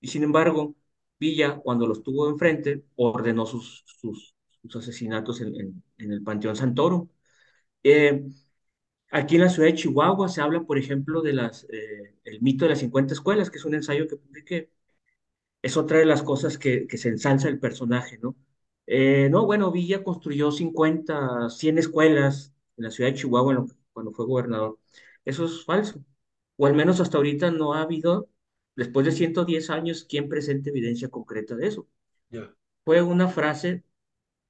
Y 0.00 0.08
sin 0.08 0.22
embargo, 0.24 0.76
Villa, 1.18 1.56
cuando 1.56 1.86
los 1.86 2.02
tuvo 2.02 2.28
enfrente, 2.28 2.84
ordenó 2.96 3.46
sus, 3.46 3.84
sus, 3.86 4.34
sus 4.62 4.76
asesinatos 4.76 5.40
en, 5.40 5.54
en, 5.60 5.84
en, 5.98 6.12
el 6.12 6.22
Panteón 6.22 6.56
Santoro. 6.56 7.10
Eh, 7.84 8.24
aquí 9.12 9.36
en 9.36 9.42
la 9.42 9.48
ciudad 9.50 9.68
de 9.68 9.74
Chihuahua 9.76 10.28
se 10.28 10.40
habla, 10.40 10.62
por 10.64 10.78
ejemplo, 10.78 11.22
de 11.22 11.32
las, 11.34 11.64
eh, 11.70 12.16
el 12.24 12.40
mito 12.42 12.64
de 12.64 12.70
las 12.70 12.80
50 12.80 13.14
escuelas, 13.14 13.50
que 13.50 13.58
es 13.58 13.64
un 13.64 13.74
ensayo 13.74 14.08
que 14.08 14.16
publiqué. 14.16 14.70
Es 15.62 15.76
otra 15.76 15.98
de 15.98 16.06
las 16.06 16.22
cosas 16.22 16.58
que, 16.58 16.86
que 16.88 16.98
se 16.98 17.08
ensalza 17.10 17.48
el 17.48 17.60
personaje, 17.60 18.18
¿no? 18.18 18.36
Eh, 18.86 19.28
no, 19.30 19.46
bueno, 19.46 19.70
Villa 19.70 20.02
construyó 20.02 20.50
50, 20.50 21.50
100 21.50 21.78
escuelas 21.78 22.52
en 22.76 22.84
la 22.84 22.90
ciudad 22.90 23.10
de 23.10 23.16
Chihuahua 23.16 23.66
cuando 23.92 24.12
fue 24.12 24.26
gobernador. 24.26 24.78
Eso 25.24 25.44
es 25.44 25.64
falso. 25.64 26.04
O 26.56 26.66
al 26.66 26.74
menos 26.74 27.00
hasta 27.00 27.18
ahorita 27.18 27.50
no 27.50 27.74
ha 27.74 27.82
habido, 27.82 28.28
después 28.76 29.06
de 29.06 29.12
110 29.12 29.70
años, 29.70 30.04
quien 30.04 30.28
presente 30.28 30.70
evidencia 30.70 31.08
concreta 31.08 31.54
de 31.54 31.68
eso. 31.68 31.86
Yeah. 32.30 32.54
Fue 32.84 33.02
una 33.02 33.28
frase 33.28 33.84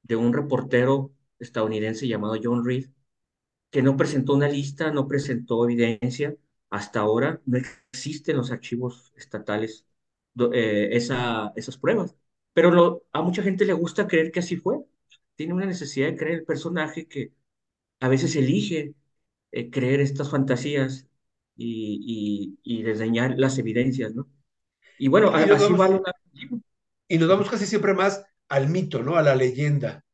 de 0.03 0.17
un 0.17 0.33
reportero 0.33 1.13
estadounidense 1.39 2.09
llamado 2.09 2.37
John 2.43 2.65
Reed, 2.65 2.89
que 3.73 3.83
no 3.83 3.97
presentó 3.97 4.35
una 4.35 4.49
lista, 4.49 4.93
no 4.93 5.09
presentó 5.09 5.65
evidencia. 5.65 6.37
Hasta 6.71 7.01
ahora 7.01 7.41
no 7.47 7.59
existen 7.59 8.37
los 8.37 8.53
archivos 8.53 9.13
estatales 9.17 9.87
eh, 10.53 10.91
esa, 10.93 11.53
esas 11.57 11.79
pruebas. 11.79 12.15
Pero 12.53 12.71
lo, 12.71 13.05
a 13.13 13.23
mucha 13.23 13.43
gente 13.43 13.65
le 13.65 13.73
gusta 13.73 14.07
creer 14.07 14.31
que 14.31 14.41
así 14.41 14.57
fue. 14.57 14.79
Tiene 15.37 15.55
una 15.55 15.67
necesidad 15.67 16.09
de 16.09 16.17
creer 16.17 16.41
el 16.41 16.45
personaje 16.45 17.09
que 17.09 17.33
a 18.01 18.09
veces 18.09 18.37
elige 18.37 18.95
eh, 19.53 19.71
creer 19.71 20.01
estas 20.01 20.31
fantasías 20.31 21.09
y, 21.57 22.59
y, 22.65 22.79
y, 22.81 22.83
desdeñar 22.83 23.39
las 23.39 23.59
evidencias, 23.59 24.15
¿no? 24.15 24.29
Y 24.99 25.09
bueno, 25.09 25.31
y, 25.31 25.51
así 25.51 25.73
vamos, 25.73 26.01
va 26.03 26.13
Y 27.09 27.19
nos 27.19 27.29
vamos 27.29 27.51
casi 27.51 27.67
siempre 27.67 27.95
más 27.95 28.25
al 28.49 28.69
mito, 28.69 29.03
¿no? 29.03 29.17
A 29.17 29.23
la 29.23 29.35
leyenda. 29.35 30.05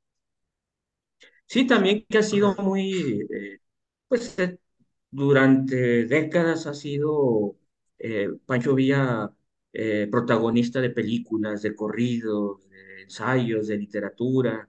Sí, 1.49 1.67
también 1.67 2.05
que 2.09 2.19
ha 2.19 2.23
sido 2.23 2.55
muy, 2.57 3.23
eh, 3.31 3.61
pues 4.09 4.39
eh, 4.39 4.59
durante 5.11 6.05
décadas 6.07 6.67
ha 6.67 6.75
sido 6.75 7.57
eh, 7.99 8.29
Pancho 8.47 8.75
Villa 8.75 9.33
protagonista 10.11 10.81
de 10.81 10.91
películas, 10.91 11.63
de 11.63 11.75
corridos, 11.77 12.69
de 12.71 13.03
ensayos, 13.05 13.69
de 13.69 13.79
literatura. 13.79 14.69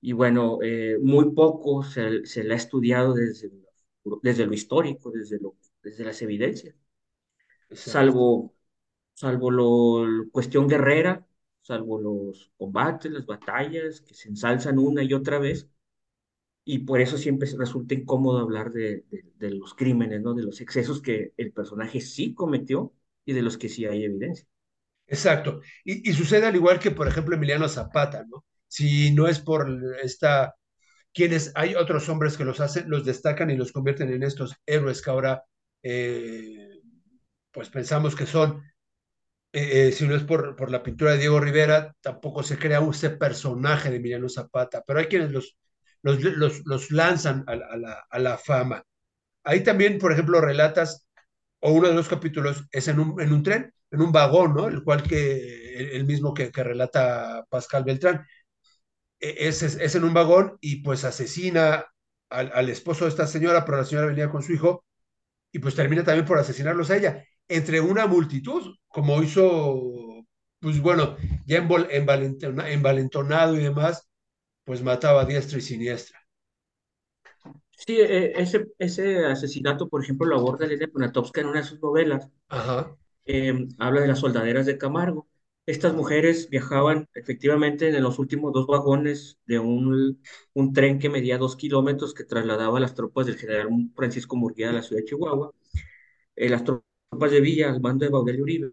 Y 0.00 0.12
bueno, 0.12 0.58
muy 1.02 1.32
poco 1.34 1.82
se, 1.84 2.26
se 2.26 2.44
le 2.44 2.54
ha 2.54 2.56
estudiado 2.58 3.14
desde 3.14 3.50
desde 4.22 4.46
lo 4.46 4.54
histórico, 4.54 5.10
desde, 5.12 5.40
lo, 5.40 5.56
desde 5.82 6.04
las 6.04 6.22
evidencias. 6.22 6.76
Exacto. 7.70 7.90
Salvo, 7.92 8.54
salvo 9.14 9.50
lo, 9.50 10.30
cuestión 10.32 10.68
guerrera, 10.68 11.26
salvo 11.62 12.00
los 12.00 12.52
combates, 12.58 13.12
las 13.12 13.26
batallas 13.26 14.00
que 14.02 14.14
se 14.14 14.28
ensalzan 14.30 14.78
una 14.78 15.02
y 15.02 15.14
otra 15.14 15.38
vez, 15.38 15.68
y 16.64 16.80
por 16.80 17.00
eso 17.00 17.18
siempre 17.18 17.48
resulta 17.58 17.94
incómodo 17.94 18.38
hablar 18.38 18.72
de, 18.72 19.04
de, 19.10 19.50
los 19.50 19.74
crímenes, 19.74 20.22
¿no? 20.22 20.34
de 20.34 20.44
los 20.44 20.60
excesos 20.60 21.02
que 21.02 21.32
el 21.36 21.52
personaje 21.52 22.00
sí 22.00 22.34
cometió 22.34 22.92
y 23.24 23.32
de 23.32 23.42
los 23.42 23.58
que 23.58 23.68
sí 23.68 23.84
hay 23.84 24.04
evidencia. 24.04 24.46
Exacto. 25.06 25.60
Y, 25.84 26.08
y 26.08 26.12
sucede 26.14 26.46
al 26.46 26.54
igual 26.54 26.78
que, 26.78 26.90
por 26.92 27.08
ejemplo, 27.08 27.34
Emiliano 27.34 27.68
Zapata, 27.68 28.24
¿no? 28.28 28.44
Si 28.68 29.12
no 29.12 29.28
es 29.28 29.40
por 29.40 29.68
esta 30.02 30.54
quienes 31.12 31.52
hay 31.54 31.74
otros 31.74 32.08
hombres 32.08 32.36
que 32.36 32.44
los 32.44 32.60
hacen, 32.60 32.88
los 32.88 33.04
destacan 33.04 33.50
y 33.50 33.56
los 33.56 33.72
convierten 33.72 34.12
en 34.12 34.22
estos 34.22 34.56
héroes 34.66 35.02
que 35.02 35.10
ahora 35.10 35.44
eh, 35.82 36.80
pues 37.50 37.68
pensamos 37.70 38.16
que 38.16 38.26
son. 38.26 38.62
Eh, 39.52 39.88
eh, 39.88 39.92
si 39.92 40.06
no 40.08 40.16
es 40.16 40.24
por, 40.24 40.56
por, 40.56 40.70
la 40.70 40.82
pintura 40.82 41.12
de 41.12 41.18
Diego 41.18 41.38
Rivera, 41.40 41.94
tampoco 42.00 42.42
se 42.42 42.58
crea 42.58 42.80
ese 42.90 43.10
personaje 43.10 43.90
de 43.90 43.96
Emiliano 43.96 44.28
Zapata, 44.28 44.82
pero 44.86 45.00
hay 45.00 45.06
quienes 45.06 45.30
los, 45.30 45.58
los, 46.02 46.22
los, 46.22 46.62
los 46.66 46.90
lanzan 46.90 47.44
a, 47.46 47.56
la, 47.56 48.04
a, 48.10 48.18
la, 48.18 48.38
fama. 48.38 48.84
Ahí 49.44 49.62
también, 49.62 49.98
por 49.98 50.12
ejemplo, 50.12 50.40
relatas, 50.40 51.08
o 51.60 51.72
uno 51.72 51.88
de 51.88 51.94
los 51.94 52.08
capítulos 52.08 52.64
es 52.72 52.88
en 52.88 53.00
un, 53.00 53.20
en 53.20 53.32
un 53.32 53.42
tren, 53.42 53.72
en 53.90 54.02
un 54.02 54.12
vagón, 54.12 54.54
¿no? 54.54 54.68
El 54.68 54.82
cual 54.84 55.02
que, 55.02 55.96
el 55.96 56.04
mismo 56.06 56.34
que, 56.34 56.50
relata 56.52 57.44
Pascal 57.50 57.84
Beltrán 57.84 58.26
es, 59.20 59.62
es, 59.62 59.76
es, 59.76 59.94
en 59.94 60.04
un 60.04 60.14
vagón 60.14 60.58
y 60.60 60.82
pues 60.82 61.04
asesina 61.04 61.86
al, 62.30 62.50
al, 62.54 62.68
esposo 62.68 63.04
de 63.04 63.10
esta 63.10 63.26
señora, 63.26 63.64
pero 63.64 63.78
la 63.78 63.84
señora 63.84 64.08
venía 64.08 64.30
con 64.30 64.42
su 64.42 64.52
hijo 64.52 64.84
y 65.52 65.58
pues 65.60 65.74
termina 65.76 66.04
también 66.04 66.26
por 66.26 66.38
asesinarlos 66.38 66.90
a 66.90 66.96
ella, 66.96 67.24
entre 67.48 67.80
una 67.80 68.06
multitud, 68.06 68.76
como 68.88 69.22
hizo, 69.22 70.24
pues 70.60 70.80
bueno, 70.80 71.16
ya 71.46 71.58
envalentona, 71.58 72.70
envalentonado 72.70 73.56
y 73.56 73.64
demás, 73.64 74.08
pues 74.64 74.82
mataba 74.82 75.22
a 75.22 75.24
diestra 75.24 75.58
y 75.58 75.60
siniestra. 75.62 76.18
Sí, 77.70 77.96
ese, 78.00 78.66
ese 78.78 79.26
asesinato, 79.26 79.88
por 79.88 80.02
ejemplo, 80.02 80.26
lo 80.26 80.36
aborda 80.36 80.66
Elena 80.66 80.86
Poniatowska 80.92 81.40
en 81.40 81.48
una 81.48 81.60
de 81.60 81.66
sus 81.66 81.80
novelas. 81.82 82.30
Ajá. 82.48 82.96
Eh, 83.26 83.68
habla 83.78 84.00
de 84.02 84.08
las 84.08 84.20
soldaderas 84.20 84.66
de 84.66 84.78
Camargo 84.78 85.28
estas 85.66 85.94
mujeres 85.94 86.50
viajaban 86.50 87.08
efectivamente 87.14 87.88
en 87.88 88.02
los 88.02 88.18
últimos 88.18 88.52
dos 88.52 88.66
vagones 88.66 89.38
de 89.46 89.60
un, 89.60 90.20
un 90.54 90.72
tren 90.72 90.98
que 90.98 91.08
medía 91.10 91.38
dos 91.38 91.56
kilómetros 91.56 92.14
que 92.14 92.24
trasladaba 92.24 92.78
a 92.78 92.80
las 92.80 92.94
tropas 92.94 93.26
del 93.26 93.36
general 93.38 93.68
Francisco 93.94 94.36
Murguía 94.36 94.70
a 94.70 94.72
la 94.72 94.82
ciudad 94.82 95.02
de 95.02 95.06
Chihuahua. 95.08 95.52
Eh, 96.36 96.48
las 96.48 96.64
tropas 96.64 97.30
de 97.30 97.40
Villa, 97.40 97.70
al 97.70 97.80
mando 97.80 98.04
de 98.04 98.10
Baudelio 98.10 98.42
Uribe, 98.44 98.72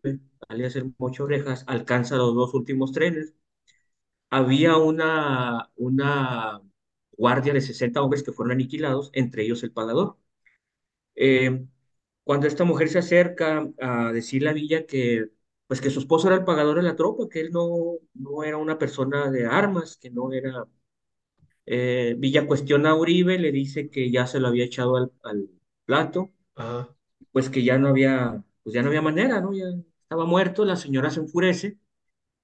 alias 0.50 0.76
el 0.76 0.94
Mocho 0.98 1.26
Orejas, 1.26 1.64
alcanzan 1.68 2.20
los 2.20 2.36
dos 2.36 2.54
últimos 2.54 2.92
trenes. 2.92 3.34
Había 4.30 4.78
una, 4.78 5.72
una 5.76 6.62
guardia 7.18 7.54
de 7.54 7.62
60 7.62 8.02
hombres 8.02 8.24
que 8.24 8.32
fueron 8.32 8.54
aniquilados, 8.54 9.10
entre 9.14 9.44
ellos 9.44 9.64
el 9.64 9.72
pagador. 9.72 10.18
Eh, 11.16 11.66
cuando 12.24 12.48
esta 12.48 12.64
mujer 12.66 12.90
se 12.90 13.00
acerca 13.00 13.70
a 13.82 14.12
decirle 14.14 14.50
a 14.50 14.54
Villa 14.54 14.86
que 14.88 15.30
pues 15.68 15.82
que 15.82 15.90
su 15.92 16.00
esposo 16.00 16.28
era 16.28 16.38
el 16.38 16.46
pagador 16.46 16.78
de 16.78 16.84
la 16.84 16.96
tropa, 16.96 17.30
que 17.30 17.42
él 17.42 17.52
no, 17.52 17.98
no 18.16 18.44
era 18.44 18.58
una 18.58 18.78
persona 18.80 19.32
de 19.32 19.46
armas, 19.48 19.98
que 19.98 20.10
no 20.12 20.32
era... 20.34 20.66
Eh, 21.66 22.16
Villa 22.18 22.48
cuestiona 22.48 22.92
a 22.92 22.96
Uribe, 22.96 23.38
le 23.40 23.52
dice 23.52 23.90
que 23.90 24.12
ya 24.12 24.28
se 24.28 24.40
lo 24.40 24.48
había 24.50 24.66
echado 24.66 24.98
al, 24.98 25.12
al 25.24 25.50
plato, 25.86 26.32
Ajá. 26.56 26.96
pues 27.32 27.50
que 27.50 27.64
ya 27.64 27.78
no 27.78 27.88
había, 27.90 28.44
pues 28.64 28.74
ya 28.74 28.82
no 28.82 28.88
había 28.90 29.02
manera, 29.02 29.42
¿no? 29.42 29.54
Ya 29.54 29.66
estaba 30.04 30.26
muerto, 30.26 30.66
la 30.66 30.76
señora 30.76 31.10
se 31.12 31.20
enfurece 31.22 31.78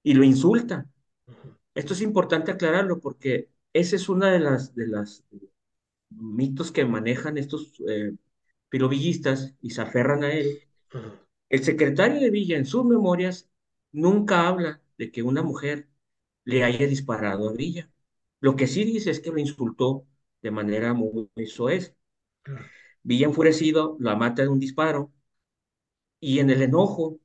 y 0.04 0.14
lo 0.14 0.24
insulta. 0.24 0.86
Ajá. 1.28 1.55
Esto 1.76 1.92
es 1.92 2.02
importante 2.02 2.50
aclararlo 2.50 3.00
porque 3.00 3.50
esa 3.72 3.96
es 3.96 4.08
una 4.08 4.32
de 4.32 4.40
las, 4.40 4.74
de 4.74 4.88
las 4.88 5.24
mitos 6.10 6.72
que 6.72 6.84
manejan 6.86 7.38
estos 7.38 7.74
eh, 7.88 8.12
pirovillistas 8.70 9.54
y 9.60 9.70
se 9.70 9.82
aferran 9.82 10.24
a 10.24 10.32
él. 10.32 10.60
El 11.50 11.64
secretario 11.64 12.20
de 12.20 12.30
Villa 12.30 12.56
en 12.56 12.66
sus 12.66 12.84
memorias 12.84 13.50
nunca 13.92 14.48
habla 14.48 14.82
de 14.98 15.12
que 15.12 15.22
una 15.22 15.42
mujer 15.42 15.88
le 16.44 16.64
haya 16.64 16.86
disparado 16.86 17.50
a 17.50 17.52
Villa. 17.52 17.90
Lo 18.40 18.56
que 18.56 18.66
sí 18.66 18.84
dice 18.84 19.10
es 19.10 19.20
que 19.20 19.30
lo 19.30 19.38
insultó 19.38 20.06
de 20.42 20.50
manera 20.50 20.94
muy, 20.94 21.28
muy 21.36 21.46
soez. 21.46 21.94
Villa 23.02 23.26
enfurecido 23.26 23.96
la 24.00 24.16
mata 24.16 24.42
de 24.42 24.48
un 24.48 24.58
disparo 24.60 25.10
y 26.20 26.40
en 26.40 26.50
el 26.50 26.62
enojo 26.62 27.18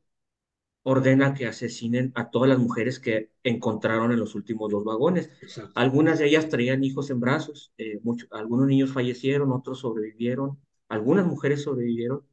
ordena 0.83 1.33
que 1.33 1.47
asesinen 1.47 2.11
a 2.15 2.29
todas 2.31 2.49
las 2.49 2.59
mujeres 2.59 2.99
que 2.99 3.31
encontraron 3.43 4.11
en 4.11 4.19
los 4.19 4.35
últimos 4.35 4.71
dos 4.71 4.83
vagones. 4.83 5.29
Exacto. 5.41 5.71
Algunas 5.75 6.19
de 6.19 6.27
ellas 6.27 6.49
traían 6.49 6.83
hijos 6.83 7.09
en 7.09 7.19
brazos, 7.19 7.73
eh, 7.77 7.99
muchos, 8.03 8.27
algunos 8.31 8.67
niños 8.67 8.91
fallecieron, 8.91 9.51
otros 9.51 9.79
sobrevivieron, 9.79 10.59
algunas 10.89 11.25
mujeres 11.25 11.63
sobrevivieron 11.63 12.25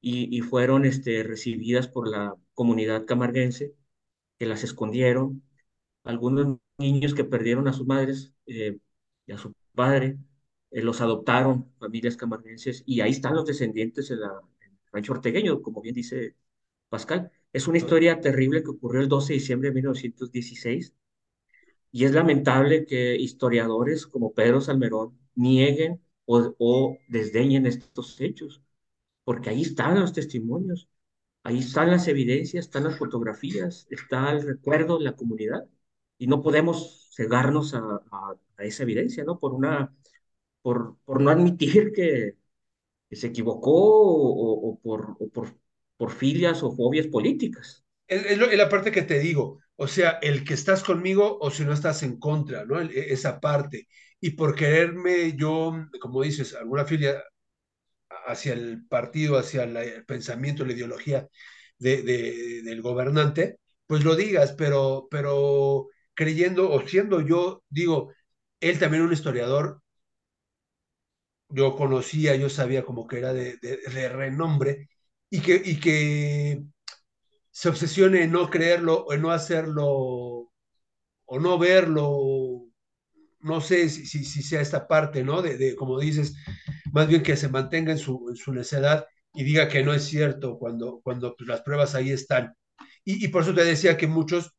y, 0.00 0.36
y, 0.36 0.42
fueron 0.42 0.84
este, 0.84 1.22
recibidas 1.24 1.88
por 1.88 2.08
la 2.08 2.36
comunidad 2.54 3.06
camarguense, 3.06 3.74
que 4.38 4.46
las 4.46 4.64
escondieron. 4.64 5.42
Algunos 6.04 6.58
niños 6.78 7.14
que 7.14 7.24
perdieron 7.24 7.68
a 7.68 7.72
sus 7.72 7.86
madres 7.86 8.34
eh, 8.46 8.78
y 9.26 9.32
a 9.32 9.38
su 9.38 9.54
padre, 9.74 10.18
eh, 10.70 10.82
los 10.82 11.00
adoptaron 11.00 11.72
familias 11.78 12.16
camarguenses 12.16 12.82
y 12.86 13.00
ahí 13.00 13.10
están 13.12 13.34
los 13.34 13.46
descendientes 13.46 14.10
en, 14.10 14.20
la, 14.20 14.28
en 14.60 14.72
el 14.72 14.78
rancho 14.92 15.12
ortegueño, 15.12 15.62
como 15.62 15.80
bien 15.82 15.94
dice 15.94 16.36
Pascal. 16.88 17.32
Es 17.52 17.68
una 17.68 17.78
historia 17.78 18.20
terrible 18.20 18.62
que 18.62 18.70
ocurrió 18.70 19.00
el 19.02 19.08
12 19.08 19.32
de 19.34 19.38
diciembre 19.40 19.68
de 19.70 19.74
1916 19.76 20.94
y 21.92 22.04
es 22.04 22.12
lamentable 22.12 22.86
que 22.86 23.16
historiadores 23.16 24.06
como 24.06 24.32
Pedro 24.34 24.60
Salmerón 24.60 25.18
nieguen 25.34 26.02
o, 26.26 26.54
o 26.58 26.98
desdeñen 27.08 27.66
estos 27.66 28.20
hechos 28.20 28.62
porque 29.24 29.50
ahí 29.50 29.62
están 29.62 30.00
los 30.00 30.12
testimonios, 30.14 30.88
ahí 31.44 31.58
están 31.60 31.90
las 31.90 32.08
evidencias, 32.08 32.66
están 32.66 32.84
las 32.84 32.98
fotografías, 32.98 33.86
está 33.90 34.32
el 34.32 34.42
recuerdo 34.42 34.98
de 34.98 35.04
la 35.06 35.16
comunidad. 35.16 35.68
y 36.18 36.26
no 36.28 36.42
podemos 36.42 37.10
cegarnos 37.16 37.74
a, 37.74 37.78
a- 38.12 38.36
a 38.58 38.64
esa 38.64 38.84
evidencia, 38.84 39.24
¿no? 39.24 39.38
Por 39.40 39.54
una, 39.54 39.94
por, 40.62 40.98
por 41.04 41.20
no 41.22 41.30
admitir 41.30 41.92
que, 41.92 42.36
que 43.08 43.16
se 43.16 43.28
equivocó 43.28 43.72
o, 43.72 44.70
o 44.70 44.78
por, 44.80 45.16
o 45.20 45.28
por, 45.34 45.46
por 45.98 46.12
filias 46.12 46.62
o 46.64 46.72
fobias 46.76 47.08
políticas. 47.08 47.84
Es, 48.08 48.38
la 48.38 48.70
parte 48.70 48.92
que 48.92 49.02
te 49.02 49.20
digo, 49.20 49.60
o 49.76 49.88
sea, 49.88 50.12
el 50.22 50.44
que 50.44 50.54
estás 50.54 50.84
conmigo 50.84 51.38
o 51.40 51.50
si 51.50 51.64
no 51.64 51.74
estás 51.74 52.02
en 52.04 52.18
contra, 52.18 52.64
¿no? 52.66 52.80
El- 52.80 52.92
e, 52.92 53.12
esa 53.14 53.40
parte. 53.40 53.88
Y 54.20 54.32
por 54.32 54.56
quererme 54.56 55.36
yo, 55.36 55.74
como 56.00 56.22
dices, 56.22 56.54
alguna 56.56 56.86
filia 56.86 57.22
hacia 58.26 58.52
el 58.54 58.86
partido, 58.86 59.38
hacia 59.38 59.64
el 59.64 60.04
pensamiento, 60.06 60.64
la 60.64 60.72
ideología 60.72 61.28
de, 61.78 62.02
de- 62.02 62.62
del 62.62 62.82
gobernante, 62.82 63.58
pues 63.86 64.04
lo 64.04 64.16
digas, 64.16 64.52
pero, 64.58 65.08
pero 65.10 65.88
creyendo 66.14 66.70
o 66.70 66.86
siendo 66.86 67.20
yo, 67.22 67.62
digo, 67.70 68.12
él 68.60 68.78
también 68.78 69.02
un 69.04 69.12
historiador, 69.12 69.82
yo 71.48 71.76
conocía, 71.76 72.36
yo 72.36 72.48
sabía 72.50 72.84
como 72.84 73.06
que 73.06 73.18
era 73.18 73.32
de 73.32 73.58
renombre 74.10 74.88
y 75.30 75.40
que, 75.40 75.62
y 75.64 75.80
que 75.80 76.62
se 77.50 77.68
obsesione 77.68 78.22
en 78.22 78.32
no 78.32 78.48
creerlo 78.50 79.04
o 79.04 79.12
en 79.12 79.22
no 79.22 79.30
hacerlo 79.30 80.52
o 81.30 81.38
no 81.40 81.58
verlo, 81.58 82.64
no 83.40 83.60
sé 83.60 83.88
si, 83.88 84.06
si, 84.06 84.42
sea 84.42 84.60
esta 84.60 84.88
parte, 84.88 85.22
¿no? 85.22 85.42
De, 85.42 85.76
como 85.76 85.98
dices, 86.00 86.34
más 86.92 87.06
bien 87.08 87.22
que 87.22 87.36
se 87.36 87.48
mantenga 87.48 87.92
en 87.92 87.98
su, 87.98 88.28
en 88.30 88.36
su 88.36 88.52
necedad 88.52 89.06
y 89.34 89.44
diga 89.44 89.68
que 89.68 89.82
no 89.82 89.92
es 89.94 90.04
cierto 90.04 90.58
cuando, 90.58 91.00
cuando 91.02 91.36
pues, 91.36 91.48
las 91.48 91.62
pruebas 91.62 91.94
ahí 91.94 92.10
están. 92.10 92.54
Y, 93.04 93.24
y, 93.24 93.28
por 93.28 93.42
eso 93.42 93.54
te 93.54 93.64
decía 93.64 93.96
que 93.96 94.06
muchos, 94.06 94.54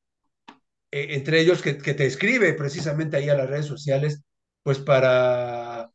eh, 0.91 1.07
entre 1.11 1.41
ellos 1.41 1.61
que, 1.61 1.77
que, 1.77 1.93
te 1.93 2.05
escribe 2.05 2.53
precisamente 2.53 3.17
ahí 3.17 3.29
a 3.29 3.35
las 3.35 3.49
redes 3.49 3.65
sociales, 3.65 4.23
pues 4.63 4.79
para 4.79 5.91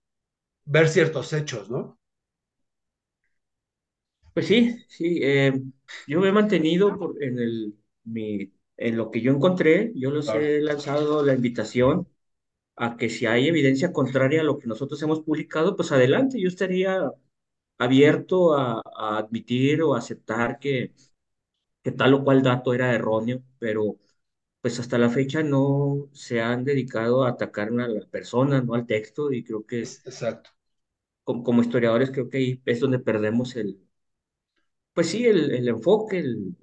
ver 0.64 0.88
ciertos 0.88 1.32
hechos, 1.32 1.70
¿no? 1.70 1.98
Pues 4.34 4.46
sí, 4.48 4.84
sí, 4.88 5.20
eh, 5.22 5.52
yo 6.06 6.20
me 6.20 6.28
he 6.28 6.32
mantenido 6.32 6.98
por, 6.98 7.22
en 7.22 7.38
el, 7.38 7.78
mi, 8.04 8.52
en 8.76 8.96
lo 8.96 9.10
que 9.10 9.20
yo 9.20 9.32
encontré, 9.32 9.92
yo 9.94 10.10
les 10.10 10.26
Claro. 10.26 10.34
he 10.34 10.60
lanzado 10.60 11.24
la 11.24 11.34
invitación 11.34 12.08
a 12.76 12.96
que 12.96 13.10
si 13.10 13.26
hay 13.26 13.48
evidencia 13.48 13.92
contraria 13.92 14.40
a 14.42 14.44
lo 14.44 14.58
que 14.58 14.68
nosotros 14.68 15.02
hemos 15.02 15.22
publicado, 15.22 15.76
pues 15.76 15.92
adelante, 15.92 16.40
yo 16.40 16.48
estaría 16.48 17.10
abierto 17.78 18.54
a, 18.56 18.82
a 18.96 19.18
admitir 19.18 19.82
o 19.82 19.94
aceptar 19.96 20.58
que, 20.60 20.94
que 21.82 21.92
tal 21.92 22.14
o 22.14 22.24
cual 22.24 22.42
dato 22.42 22.74
era 22.74 22.94
erróneo, 22.94 23.42
pero 23.58 23.98
pues 24.62 24.80
hasta 24.80 24.98
la 24.98 25.10
fecha 25.10 25.42
no 25.44 26.08
se 26.12 26.42
han 26.42 26.64
dedicado 26.64 27.24
a 27.24 27.30
atacar 27.30 27.68
a 27.70 27.88
la 27.88 28.06
persona, 28.10 28.62
no 28.62 28.74
al 28.74 28.86
texto, 28.86 29.32
y 29.32 29.44
creo 29.44 29.66
que 29.66 29.82
Es, 29.82 30.04
exacto. 30.06 30.50
como, 31.24 31.42
como 31.44 31.62
historiadores 31.62 32.10
creo 32.10 32.28
que 32.30 32.38
ahí 32.38 32.62
es 32.66 32.80
donde 32.80 32.98
perdemos 32.98 33.56
el, 33.56 33.83
pues 34.94 35.10
sí, 35.10 35.26
el, 35.26 35.52
el 35.52 35.68
enfoque, 35.68 36.18
el, 36.20 36.56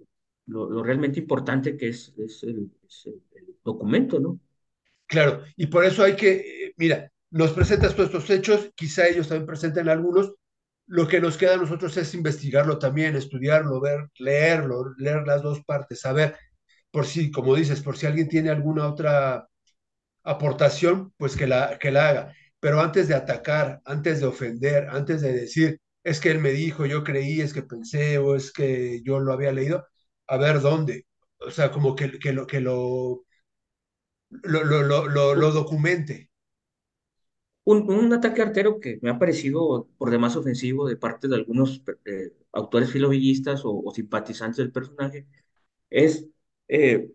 lo, 0.48 0.70
lo 0.70 0.84
realmente 0.84 1.20
importante 1.20 1.78
que 1.78 1.90
es, 1.90 2.14
es 2.18 2.44
el, 2.44 2.72
el 3.36 3.56
documento, 3.64 4.20
¿no? 4.20 4.40
Claro, 5.08 5.44
y 5.58 5.68
por 5.68 5.86
eso 5.86 6.04
hay 6.04 6.16
que, 6.16 6.68
eh, 6.68 6.74
mira, 6.78 7.12
nos 7.32 7.52
presentas 7.54 7.96
todos 7.96 8.10
estos 8.10 8.30
hechos, 8.30 8.72
quizá 8.76 9.08
ellos 9.08 9.28
también 9.28 9.48
presenten 9.48 9.90
algunos, 9.90 10.34
lo 10.88 11.08
que 11.08 11.22
nos 11.22 11.38
queda 11.38 11.56
a 11.56 11.58
nosotros 11.58 11.96
es 11.98 12.14
investigarlo 12.14 12.80
también, 12.80 13.16
estudiarlo, 13.16 13.82
ver, 13.82 14.10
leerlo, 14.20 14.94
leer 14.98 15.24
las 15.28 15.42
dos 15.42 15.64
partes, 15.66 16.02
saber 16.02 16.36
por 16.92 17.06
si, 17.06 17.32
como 17.32 17.56
dices, 17.56 17.82
por 17.82 17.98
si 17.98 18.06
alguien 18.08 18.30
tiene 18.30 18.50
alguna 18.52 18.88
otra 18.90 19.48
aportación, 20.24 21.14
pues 21.18 21.36
que 21.36 21.48
la, 21.48 21.78
que 21.80 21.92
la 21.92 22.10
haga. 22.10 22.34
Pero 22.60 22.80
antes 22.82 23.08
de 23.08 23.16
atacar, 23.16 23.82
antes 23.86 24.20
de 24.20 24.28
ofender, 24.28 24.88
antes 24.90 25.22
de 25.22 25.34
decir, 25.34 25.80
es 26.04 26.20
que 26.20 26.32
él 26.32 26.40
me 26.40 26.52
dijo, 26.52 26.86
yo 26.86 27.04
creí, 27.04 27.42
es 27.42 27.54
que 27.54 27.64
pensé, 27.64 28.18
o 28.18 28.36
es 28.36 28.52
que 28.52 29.02
yo 29.04 29.20
lo 29.20 29.34
había 29.34 29.52
leído, 29.54 29.88
a 30.28 30.38
ver 30.38 30.62
dónde. 30.62 31.08
O 31.40 31.52
sea, 31.52 31.72
como 31.72 31.96
que, 31.96 32.20
que 32.20 32.34
lo, 32.34 32.48
lo, 34.44 34.64
lo, 34.64 34.84
lo, 35.08 35.36
lo, 35.36 35.52
documente. 35.52 36.30
Un, 37.64 37.90
un 37.92 38.12
ataque 38.14 38.42
artero 38.42 38.80
que 38.80 38.98
me 39.02 39.12
ha 39.12 39.20
parecido 39.20 39.88
por 39.98 40.10
demás 40.10 40.36
ofensivo 40.36 40.88
de 40.88 40.98
parte 40.98 41.28
de 41.28 41.36
algunos 41.36 41.84
eh, 42.06 42.34
autores 42.54 42.92
filovillistas 42.92 43.64
o, 43.66 43.72
o 43.84 43.94
simpatizantes 43.94 44.58
del 44.58 44.72
personaje 44.72 45.28
es, 45.90 46.28
eh, 46.70 47.12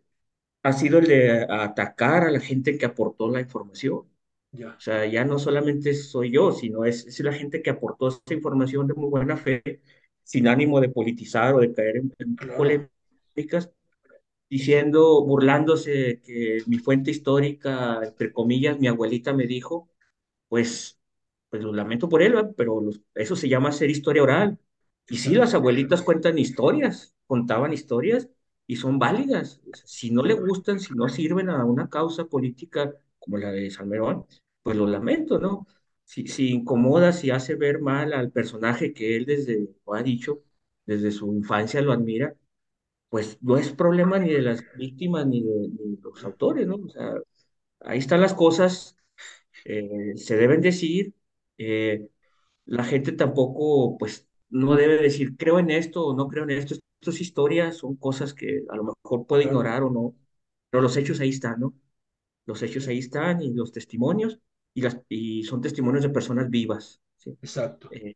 ha 0.64 0.72
sido 0.75 0.99
el 1.01 1.07
de 1.09 1.46
atacar 1.51 2.25
a 2.25 2.31
la 2.33 2.40
gente 2.40 2.79
que 2.79 2.87
aportó 2.87 3.31
la 3.31 3.40
información. 3.40 4.05
O 4.64 4.80
sea, 4.80 5.06
ya 5.06 5.24
no 5.24 5.38
solamente 5.38 5.94
soy 5.94 6.32
yo, 6.32 6.52
sino 6.52 6.84
es, 6.84 7.06
es 7.06 7.20
la 7.20 7.32
gente 7.32 7.62
que 7.62 7.70
aportó 7.70 8.08
esta 8.08 8.34
información 8.34 8.86
de 8.86 8.94
muy 8.94 9.08
buena 9.10 9.36
fe, 9.36 9.62
sin 10.22 10.48
ánimo 10.48 10.80
de 10.80 10.88
politizar 10.90 11.54
o 11.54 11.60
de 11.60 11.72
caer 11.72 11.96
en, 11.98 12.12
en 12.18 12.36
claro, 12.36 12.54
polémicas, 12.56 13.72
diciendo, 14.50 15.24
burlándose 15.24 16.20
que 16.22 16.62
mi 16.66 16.78
fuente 16.78 17.10
histórica, 17.10 18.00
entre 18.04 18.32
comillas, 18.32 18.78
mi 18.78 18.88
abuelita 18.88 19.32
me 19.32 19.46
dijo, 19.46 19.90
pues, 20.48 20.98
pues 21.50 21.62
lo 21.62 21.72
lamento 21.72 22.08
por 22.08 22.22
él, 22.22 22.34
¿verdad? 22.34 22.54
pero 22.56 22.80
los- 22.80 23.00
eso 23.14 23.36
se 23.36 23.48
llama 23.48 23.70
hacer 23.70 23.90
historia 23.90 24.22
oral. 24.22 24.58
Y 25.08 25.18
sí, 25.18 25.34
las 25.34 25.54
abuelitas 25.54 26.02
cuentan 26.02 26.38
historias, 26.38 27.14
contaban 27.26 27.72
historias 27.72 28.28
y 28.66 28.76
son 28.76 28.98
válidas. 28.98 29.60
Si 29.84 30.10
no 30.10 30.22
le 30.24 30.34
gustan, 30.34 30.80
si 30.80 30.94
no 30.94 31.08
sirven 31.08 31.50
a 31.50 31.64
una 31.64 31.88
causa 31.90 32.26
política 32.26 32.94
como 33.18 33.38
la 33.38 33.52
de 33.52 33.70
Salmerón, 33.70 34.26
pues 34.66 34.76
lo 34.76 34.87
lamento, 34.88 35.38
¿no? 35.38 35.66
Si, 36.05 36.26
si 36.29 36.50
incomoda, 36.50 37.12
si 37.12 37.31
hace 37.31 37.55
ver 37.57 37.81
mal 37.81 38.12
al 38.14 38.33
personaje 38.33 38.92
que 38.94 39.16
él 39.16 39.26
desde, 39.26 39.68
ha 39.92 40.02
dicho, 40.02 40.42
desde 40.87 41.11
su 41.12 41.33
infancia 41.35 41.83
lo 41.83 41.92
admira, 41.92 42.37
pues 43.09 43.38
no 43.42 43.57
es 43.59 43.72
problema 43.72 44.18
ni 44.18 44.31
de 44.33 44.42
las 44.42 44.64
víctimas 44.76 45.26
ni 45.26 45.42
de, 45.42 45.68
ni 45.70 45.96
de 45.96 46.02
los 46.02 46.24
autores, 46.24 46.66
¿no? 46.66 46.76
O 46.76 46.88
sea, 46.88 47.14
ahí 47.81 47.98
están 47.98 48.20
las 48.20 48.35
cosas, 48.35 48.96
eh, 49.64 50.14
se 50.16 50.37
deben 50.37 50.61
decir, 50.62 51.14
eh, 51.59 52.09
la 52.66 52.85
gente 52.85 53.12
tampoco, 53.12 53.98
pues, 53.98 54.29
no 54.50 54.76
debe 54.76 54.98
decir, 55.02 55.37
creo 55.38 55.59
en 55.61 55.70
esto 55.70 56.07
o 56.07 56.16
no 56.16 56.29
creo 56.29 56.44
en 56.44 56.50
esto, 56.52 56.74
esto 56.74 57.11
es 57.12 57.22
historia, 57.22 57.72
son 57.72 57.96
cosas 57.96 58.35
que 58.35 58.64
a 58.70 58.76
lo 58.76 58.85
mejor 58.85 59.26
puedo 59.26 59.42
claro, 59.42 59.42
ignorar 59.42 59.83
o 59.85 59.90
no, 59.90 60.16
pero 60.70 60.83
los 60.83 60.96
hechos 60.98 61.20
ahí 61.20 61.31
están, 61.31 61.61
¿no? 61.61 61.74
Los 62.46 62.62
hechos 62.62 62.88
ahí 62.88 62.98
están 62.98 63.42
y 63.42 63.52
los 63.55 63.72
testimonios, 63.72 64.40
y, 64.76 64.82
las, 64.82 65.00
y 65.08 65.42
son 65.44 65.62
testimonios 65.62 66.04
de 66.04 66.10
personas 66.10 66.50
vivas, 66.50 67.00
¿sí? 67.16 67.30
exacto. 67.42 67.88
Eh, 67.92 68.14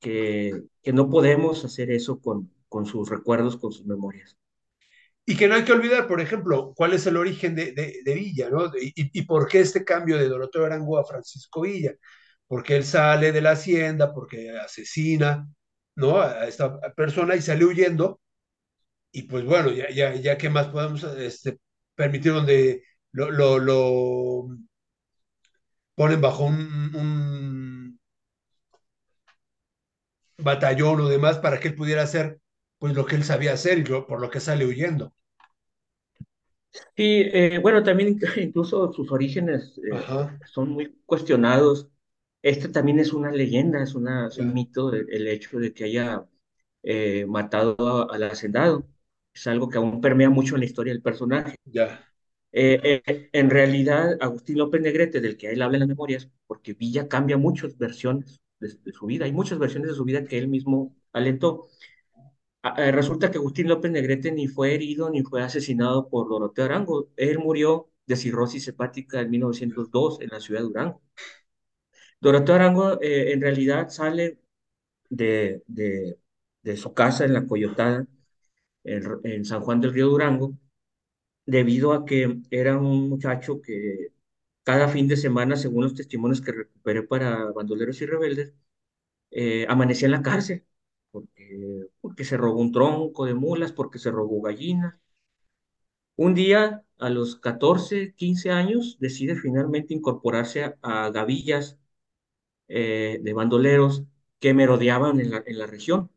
que, 0.00 0.64
que 0.82 0.92
no 0.92 1.10
podemos 1.10 1.64
hacer 1.64 1.90
eso 1.90 2.20
con, 2.20 2.52
con 2.68 2.86
sus 2.86 3.08
recuerdos, 3.08 3.56
con 3.56 3.72
sus 3.72 3.86
memorias. 3.86 4.36
Y 5.26 5.36
que 5.36 5.48
no 5.48 5.54
hay 5.54 5.64
que 5.64 5.72
olvidar, 5.72 6.06
por 6.08 6.20
ejemplo, 6.20 6.74
cuál 6.76 6.94
es 6.94 7.06
el 7.06 7.16
origen 7.16 7.54
de, 7.54 7.72
de, 7.72 8.00
de 8.04 8.14
Villa, 8.14 8.50
¿no? 8.50 8.66
Y, 8.80 8.92
y, 8.96 9.22
por 9.22 9.48
qué 9.48 9.60
este 9.60 9.84
cambio 9.84 10.18
de 10.18 10.28
Doroteo 10.28 10.66
Arango 10.66 10.98
a 10.98 11.04
Francisco 11.06 11.62
Villa. 11.62 11.94
Porque 12.46 12.76
él 12.76 12.84
sale 12.84 13.32
de 13.32 13.40
la 13.42 13.52
hacienda, 13.52 14.12
porque 14.14 14.50
asesina, 14.58 15.48
¿no? 15.96 16.20
A 16.20 16.46
esta 16.48 16.80
persona 16.94 17.36
y 17.36 17.42
sale 17.42 17.64
huyendo. 17.64 18.20
Y 19.12 19.22
pues 19.24 19.44
bueno, 19.44 19.70
ya, 19.72 19.90
ya, 19.90 20.14
ya 20.14 20.38
qué 20.38 20.50
más 20.50 20.68
podemos 20.68 21.04
este, 21.04 21.58
permitir 21.94 22.32
donde 22.32 22.84
lo, 23.12 23.30
lo, 23.30 23.58
lo 23.58 24.48
ponen 25.98 26.20
bajo 26.22 26.44
un, 26.46 26.56
un, 26.96 28.00
batallón 30.48 30.96
o 31.00 31.08
demás 31.14 31.36
para 31.42 31.58
que 31.60 31.68
él 31.68 31.76
pudiera 31.76 32.02
hacer 32.02 32.40
pues 32.80 32.92
lo 32.94 33.06
que 33.06 33.14
él 33.16 33.22
sabía 33.24 33.52
hacer 33.52 33.78
y 33.78 33.84
lo, 33.84 34.06
por 34.06 34.20
lo 34.20 34.30
que 34.30 34.40
sale 34.40 34.66
huyendo. 34.66 35.12
Sí, 36.96 37.22
eh, 37.32 37.58
bueno, 37.62 37.82
también 37.82 38.18
incluso 38.36 38.92
sus 38.92 39.10
orígenes 39.10 39.78
eh, 39.78 40.04
son 40.44 40.70
muy 40.70 41.00
cuestionados. 41.06 41.88
Este 42.42 42.68
también 42.68 42.98
es 43.00 43.12
una 43.12 43.30
leyenda, 43.32 43.82
es, 43.82 43.94
una, 43.94 44.28
es 44.28 44.38
un 44.38 44.52
mito 44.52 44.92
el, 44.92 45.06
el 45.10 45.28
hecho 45.28 45.58
de 45.58 45.72
que 45.72 45.84
haya 45.84 46.26
eh, 46.82 47.26
matado 47.26 47.76
a- 48.10 48.14
al 48.14 48.22
hacendado. 48.24 48.86
Es 49.34 49.46
algo 49.46 49.68
que 49.68 49.78
aún 49.78 50.00
permea 50.00 50.30
mucho 50.30 50.54
en 50.56 50.60
la 50.60 50.66
historia 50.66 50.92
del 50.92 51.02
personaje. 51.02 51.56
ya, 51.66 52.07
Eh, 52.60 53.02
eh, 53.06 53.30
en 53.32 53.50
realidad, 53.50 54.16
Agustín 54.20 54.58
López 54.58 54.80
Negrete, 54.80 55.20
del 55.20 55.36
que 55.36 55.48
él 55.50 55.62
habla 55.62 55.76
en 55.76 55.80
las 55.80 55.88
memorias, 55.88 56.28
porque 56.46 56.74
Villa 56.74 57.06
cambia 57.08 57.36
muchas 57.36 57.78
versiones 57.78 58.40
de, 58.58 58.92
su 58.92 59.06
vida, 59.06 59.26
hay 59.26 59.32
muchas 59.32 59.60
versiones 59.60 59.90
de 59.90 59.96
su 59.96 60.04
vida 60.04 60.24
que 60.24 60.38
él 60.38 60.48
mismo 60.48 60.96
alentó. 61.12 61.68
Ah, 62.62 62.74
eh, 62.78 62.92
resulta 62.92 63.30
que 63.30 63.38
Agustín 63.38 63.68
López 63.68 63.90
Negrete 63.92 64.32
ni 64.32 64.48
fue 64.48 64.74
herido 64.74 65.10
ni 65.10 65.22
fue 65.22 65.42
asesinado 65.42 66.08
por 66.08 66.28
Doroteo 66.28 66.64
Arango. 66.64 67.10
Él 67.16 67.38
murió 67.38 67.90
de 68.06 68.16
cirrosis 68.16 68.66
hepática 68.68 69.20
en 69.20 69.30
1902 69.30 70.20
en 70.20 70.30
la 70.30 70.40
ciudad 70.40 70.60
de 70.60 70.66
Durango. 70.66 71.02
Doroteo 72.20 72.54
Arango 72.54 72.98
en 73.00 73.40
realidad 73.40 73.88
sale 73.90 74.38
de, 75.10 75.62
de, 75.66 76.76
su 76.76 76.94
casa 76.94 77.24
en 77.24 77.34
La 77.34 77.46
Coyotada, 77.46 78.06
en 78.84 79.44
San 79.44 79.60
Juan 79.62 79.80
del 79.80 79.92
Río 79.92 80.08
Durango, 80.08 80.54
debido 81.56 81.92
a 81.94 82.04
que 82.06 82.40
era 82.50 82.78
un 82.78 83.08
muchacho 83.10 83.60
que 83.62 84.08
cada 84.64 84.88
fin 84.88 85.08
de 85.08 85.16
semana, 85.16 85.56
según 85.56 85.84
los 85.84 85.94
testimonios 85.94 86.40
que 86.42 86.52
recuperé 86.52 87.02
para 87.04 87.52
bandoleros 87.52 88.00
y 88.02 88.06
rebeldes, 88.06 88.54
eh, 89.32 89.66
amanecía 89.68 90.06
en 90.08 90.12
la 90.12 90.22
cárcel, 90.22 90.66
porque, 91.12 91.86
porque 92.02 92.24
se 92.24 92.36
robó 92.38 92.60
un 92.60 92.72
tronco 92.72 93.26
de 93.26 93.34
mulas, 93.34 93.72
porque 93.72 93.98
se 94.00 94.10
robó 94.12 94.42
gallinas. 94.42 94.96
Un 96.16 96.34
día, 96.34 96.84
a 96.98 97.08
los 97.10 97.36
14, 97.36 98.12
15 98.14 98.50
años, 98.50 98.96
decide 99.00 99.36
finalmente 99.36 99.94
incorporarse 99.94 100.64
a, 100.64 100.76
a 100.82 101.10
gavillas 101.10 101.78
eh, 102.68 103.20
de 103.22 103.34
bandoleros 103.34 104.04
que 104.40 104.54
merodeaban 104.54 105.20
en 105.20 105.30
la, 105.32 105.44
en 105.46 105.58
la 105.58 105.66
región. 105.66 106.10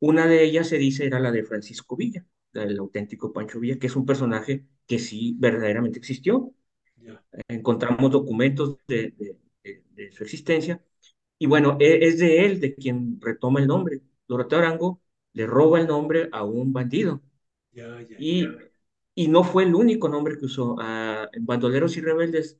Una 0.00 0.26
de 0.26 0.44
ellas 0.44 0.68
se 0.68 0.78
dice 0.78 1.06
era 1.06 1.20
la 1.20 1.32
de 1.32 1.44
Francisco 1.44 1.96
Villa, 1.96 2.26
el 2.54 2.78
auténtico 2.78 3.32
Pancho 3.32 3.60
Villa, 3.60 3.78
que 3.78 3.86
es 3.88 3.96
un 3.96 4.06
personaje 4.06 4.66
que 4.86 4.98
sí 4.98 5.36
verdaderamente 5.38 5.98
existió. 5.98 6.52
Encontramos 7.48 8.10
documentos 8.10 8.78
de, 8.86 9.12
de- 9.18 9.36
de- 9.64 9.84
de 9.94 10.12
su 10.12 10.24
existencia. 10.24 10.82
Y 11.38 11.46
bueno, 11.46 11.76
e- 11.80 12.06
es 12.06 12.18
de 12.18 12.46
él 12.46 12.60
de 12.60 12.74
quien 12.76 13.20
retoma 13.20 13.60
el 13.60 13.66
nombre. 13.68 14.02
Doroteo 14.28 14.58
Arango 14.60 15.02
le 15.34 15.46
roba 15.46 15.80
el 15.80 15.86
nombre 15.88 16.28
a 16.32 16.44
un 16.44 16.72
bandido. 16.72 17.22
Y, 18.16 18.62
y 19.14 19.28
no 19.28 19.44
fue 19.44 19.64
el 19.64 19.74
único 19.74 20.08
nombre 20.08 20.38
que 20.38 20.46
usó. 20.46 20.76
Ah, 20.80 21.28
en 21.32 21.46
Bandoleros 21.46 21.96
y 21.96 22.00
Rebeldes 22.00 22.58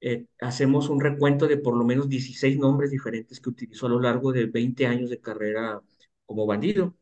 eh, 0.00 0.26
hacemos 0.40 0.88
un 0.90 1.00
recuento 1.00 1.48
de 1.48 1.58
por 1.58 1.76
lo 1.76 1.84
menos 1.84 2.08
16 2.08 2.58
nombres 2.58 2.90
diferentes 2.90 3.40
que 3.40 3.50
utilizó 3.50 3.86
a 3.86 3.90
lo 3.90 4.00
largo 4.00 4.32
de 4.32 4.46
20 4.46 4.86
años 4.86 5.10
de 5.10 5.20
carrera 5.20 5.82
como 6.26 6.46
bandido. 6.46 6.96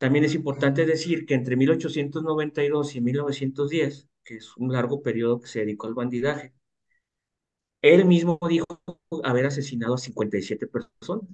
También 0.00 0.24
es 0.24 0.34
importante 0.34 0.84
decir 0.84 1.26
que 1.26 1.34
entre 1.34 1.54
1892 1.54 2.96
y 2.96 3.00
1910, 3.00 4.08
que 4.24 4.34
es 4.38 4.56
un 4.56 4.72
largo 4.72 5.00
periodo 5.00 5.40
que 5.40 5.46
se 5.46 5.60
dedicó 5.60 5.86
al 5.86 5.94
bandidaje, 5.94 6.52
él 7.82 8.04
mismo 8.06 8.38
dijo 8.48 8.64
haber 9.24 9.44
asesinado 9.46 9.94
a 9.94 9.98
57 9.98 10.66
personas. 10.66 11.28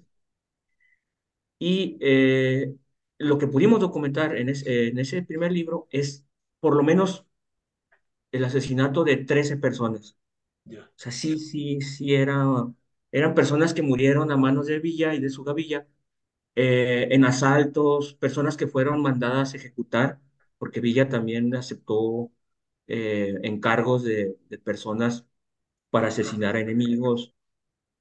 Y 1.58 1.96
eh, 2.00 2.74
lo 3.18 3.38
que 3.38 3.46
pudimos 3.48 3.80
documentar 3.80 4.36
en, 4.36 4.48
es- 4.50 4.66
en 4.66 4.98
ese 4.98 5.22
primer 5.22 5.52
libro 5.52 5.88
es 5.90 6.24
por 6.60 6.76
lo 6.76 6.82
menos 6.82 7.26
el 8.32 8.44
asesinato 8.44 9.04
de 9.04 9.16
13 9.18 9.56
personas. 9.56 10.16
O 10.70 10.72
sea, 10.96 11.12
sí, 11.12 11.38
sí, 11.38 11.80
sí 11.80 12.14
era, 12.14 12.44
eran 13.12 13.34
personas 13.34 13.74
que 13.74 13.82
murieron 13.82 14.32
a 14.32 14.36
manos 14.36 14.66
de 14.66 14.80
Villa 14.80 15.14
y 15.14 15.20
de 15.20 15.30
su 15.30 15.44
gavilla 15.44 15.88
eh, 16.56 17.08
en 17.12 17.24
asaltos, 17.26 18.14
personas 18.14 18.56
que 18.56 18.66
fueron 18.68 19.02
mandadas 19.02 19.54
a 19.54 19.58
ejecutar, 19.58 20.20
porque 20.58 20.80
Villa 20.80 21.08
también 21.08 21.54
aceptó 21.54 22.32
eh, 22.88 23.34
encargos 23.44 24.04
de, 24.04 24.38
personas 24.64 25.26
para 25.90 26.08
asesinar 26.08 26.56
a 26.56 26.60
enemigos, 26.60 27.34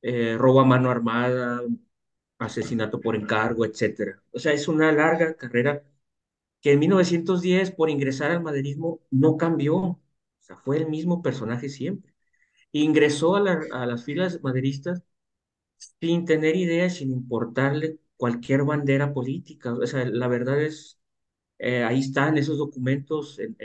eh, 0.01 0.37
robo 0.37 0.61
a 0.61 0.65
mano 0.65 0.91
armada, 0.91 1.61
asesinato 2.39 3.01
por 3.01 3.15
encargo, 3.15 3.65
etcétera. 3.65 4.23
O 4.33 4.39
sea, 4.39 4.53
es 4.53 4.67
una 4.67 4.91
larga 4.91 5.35
carrera 5.35 5.83
que 6.61 6.73
en 6.73 6.79
1910, 6.79 7.71
por 7.71 7.89
ingresar 7.89 8.31
al 8.31 8.43
maderismo, 8.43 9.01
no 9.11 9.37
cambió. 9.37 9.75
O 9.77 10.01
sea, 10.41 10.57
fue 10.57 10.77
el 10.77 10.89
mismo 10.89 11.21
personaje 11.21 11.69
siempre. 11.69 12.13
Ingresó 12.73 13.35
a, 13.37 13.41
a 13.73 13.85
las 13.87 14.05
filas 14.05 14.41
maderistas 14.43 15.03
sin 16.01 16.25
tener 16.25 16.55
idea, 16.55 16.89
sin 16.89 17.11
importarle 17.11 17.99
cualquier 18.17 18.63
bandera 18.63 19.13
política. 19.13 19.73
O 19.73 19.85
sea, 19.87 20.05
la 20.05 20.27
verdad 20.27 20.61
es, 20.61 20.99
eh, 21.59 21.83
ahí 21.83 21.99
están 22.01 22.37
esos 22.37 22.57
documentos, 22.57 23.39
en, 23.39 23.57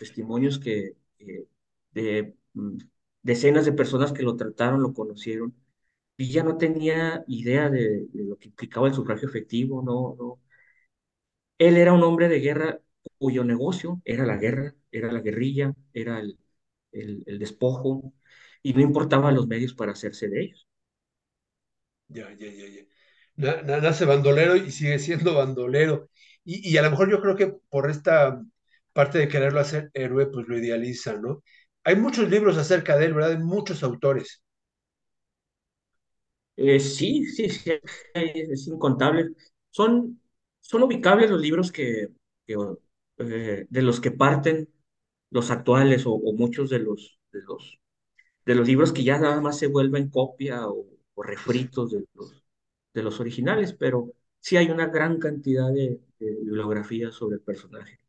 testimonios 0.00 0.58
que, 0.58 0.96
que 1.18 1.46
de 1.92 2.34
mm, 2.54 2.78
decenas 3.22 3.66
de 3.66 3.72
personas 3.72 4.12
que 4.12 4.22
lo 4.22 4.36
trataron, 4.36 4.82
lo 4.82 4.94
conocieron. 4.94 5.54
Villa 6.18 6.42
no 6.44 6.58
tenía 6.58 7.24
idea 7.28 7.70
de, 7.70 8.08
lo 8.14 8.38
que 8.38 8.48
implicaba 8.48 8.88
el 8.88 8.94
sufragio 8.94 9.28
efectivo, 9.28 9.82
no, 9.82 10.16
no. 10.18 10.40
Él 11.58 11.76
era 11.76 11.92
un 11.92 12.02
hombre 12.02 12.28
de 12.28 12.40
guerra 12.40 12.80
cuyo 13.18 13.44
negocio 13.44 14.00
era 14.04 14.26
la 14.26 14.36
guerra, 14.36 14.74
era 14.92 15.12
la 15.12 15.20
guerrilla, 15.20 15.74
era 15.92 16.18
el, 16.20 16.38
el, 16.92 17.22
el 17.26 17.38
despojo, 17.38 18.12
y 18.62 18.74
no 18.74 18.80
importaba 18.82 19.32
los 19.32 19.46
medios 19.48 19.74
para 19.74 19.92
hacerse 19.92 20.28
de 20.28 20.42
ellos. 20.42 20.68
Ya, 22.08 22.30
ya, 22.38 22.46
ya, 22.50 22.66
ya. 22.66 22.82
Na- 23.42 23.62
na- 23.62 23.80
nace 23.80 24.04
bandolero 24.04 24.56
y 24.56 24.70
sigue 24.70 24.98
siendo 24.98 25.34
bandolero. 25.34 26.10
Y, 26.44 26.68
y 26.70 26.76
a 26.78 26.82
lo 26.82 26.90
mejor 26.90 27.10
yo 27.10 27.20
creo 27.22 27.36
que 27.36 27.48
por 27.70 27.90
esta 27.90 28.42
parte 28.92 29.18
de 29.18 29.28
quererlo 29.28 29.60
hacer 29.60 29.90
héroe, 29.94 30.26
pues 30.26 30.46
lo 30.48 30.58
idealiza, 30.58 31.14
¿no? 31.16 31.42
Hay 31.84 31.96
muchos 31.96 32.28
libros 32.28 32.56
acerca 32.58 32.96
de 32.98 33.06
él, 33.06 33.14
¿verdad? 33.14 33.32
Hay 33.32 33.38
muchos 33.38 33.82
autores. 33.82 34.42
Eh, 36.56 36.80
sí, 36.80 37.24
sí, 37.26 37.48
sí, 37.50 37.70
es, 38.14 38.66
incontable. 38.68 39.30
Son, 39.70 40.20
son 40.60 40.82
ubicables 40.82 41.30
los 41.30 41.40
libros 41.40 41.70
que, 41.70 42.08
eh, 43.18 43.66
de 43.68 43.82
los 43.82 44.00
que 44.00 44.10
parten 44.10 44.68
los 45.30 45.50
actuales 45.50 46.06
o, 46.06 46.12
o 46.14 46.32
muchos 46.34 46.70
de 46.70 46.80
los, 46.80 47.20
de 47.32 47.42
los, 47.42 47.80
de 48.46 48.54
los 48.56 48.66
libros 48.68 48.92
que 48.92 49.04
ya 49.04 49.18
nada 49.18 49.40
más 49.42 49.58
se 49.58 49.68
vuelven 49.68 50.10
copia 50.10 50.68
o, 50.68 50.86
o 51.14 51.24
refritos 51.24 51.92
de 51.92 52.04
los, 52.14 52.44
de 52.94 53.02
los 53.02 53.20
originales, 53.20 53.72
pero 53.74 54.12
sí 54.40 54.56
hay 54.56 54.70
una 54.70 54.86
gran 54.86 55.18
cantidad 55.18 55.72
de, 55.72 56.00
de 56.18 56.30
bibliografías 56.36 57.14
sobre 57.14 57.36
el 57.36 57.42
personaje. 57.42 58.00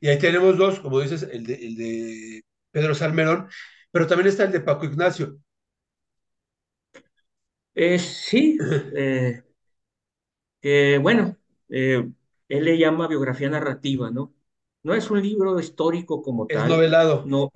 Y 0.00 0.08
ahí 0.08 0.18
tenemos 0.18 0.56
dos, 0.58 0.80
como 0.80 1.00
dices, 1.00 1.22
el 1.24 1.44
de, 1.46 1.54
el 1.54 1.76
de 1.76 2.44
Pedro 2.70 2.94
Salmerón, 2.94 3.48
pero 3.90 4.06
también 4.06 4.28
está 4.28 4.44
el 4.44 4.52
de 4.52 4.60
Paco 4.60 4.84
Ignacio. 4.86 5.38
Eh, 7.74 7.98
sí, 7.98 8.58
eh, 8.96 9.42
que 10.60 10.98
bueno, 10.98 11.36
eh, 11.68 12.08
él 12.48 12.64
le 12.64 12.78
llama 12.78 13.08
biografía 13.08 13.48
narrativa, 13.50 14.10
¿no? 14.10 14.34
No 14.82 14.94
es 14.94 15.10
un 15.10 15.22
libro 15.22 15.58
histórico 15.60 16.22
como 16.22 16.48
Es 16.48 16.64
tal, 16.64 16.64
novelado. 16.64 17.16
no, 17.22 17.50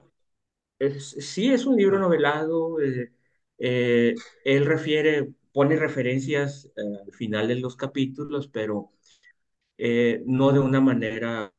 es, 0.79 1.11
sí 1.21 1.53
es 1.53 1.67
un 1.67 1.77
libro 1.77 1.99
novelado, 1.99 2.81
eh, 2.83 3.13
eh, 3.59 4.15
él 4.45 4.67
refiere, 4.67 5.35
pone 5.57 5.77
referencias 5.77 6.67
eh, 6.77 6.83
al 7.07 7.13
final 7.13 7.49
de 7.49 7.57
los 7.57 7.77
capítulos, 7.77 8.49
pero 8.49 8.93
eh, 9.79 10.23
no 10.27 10.53
de 10.53 10.61
una 10.61 10.81
manera 10.81 11.53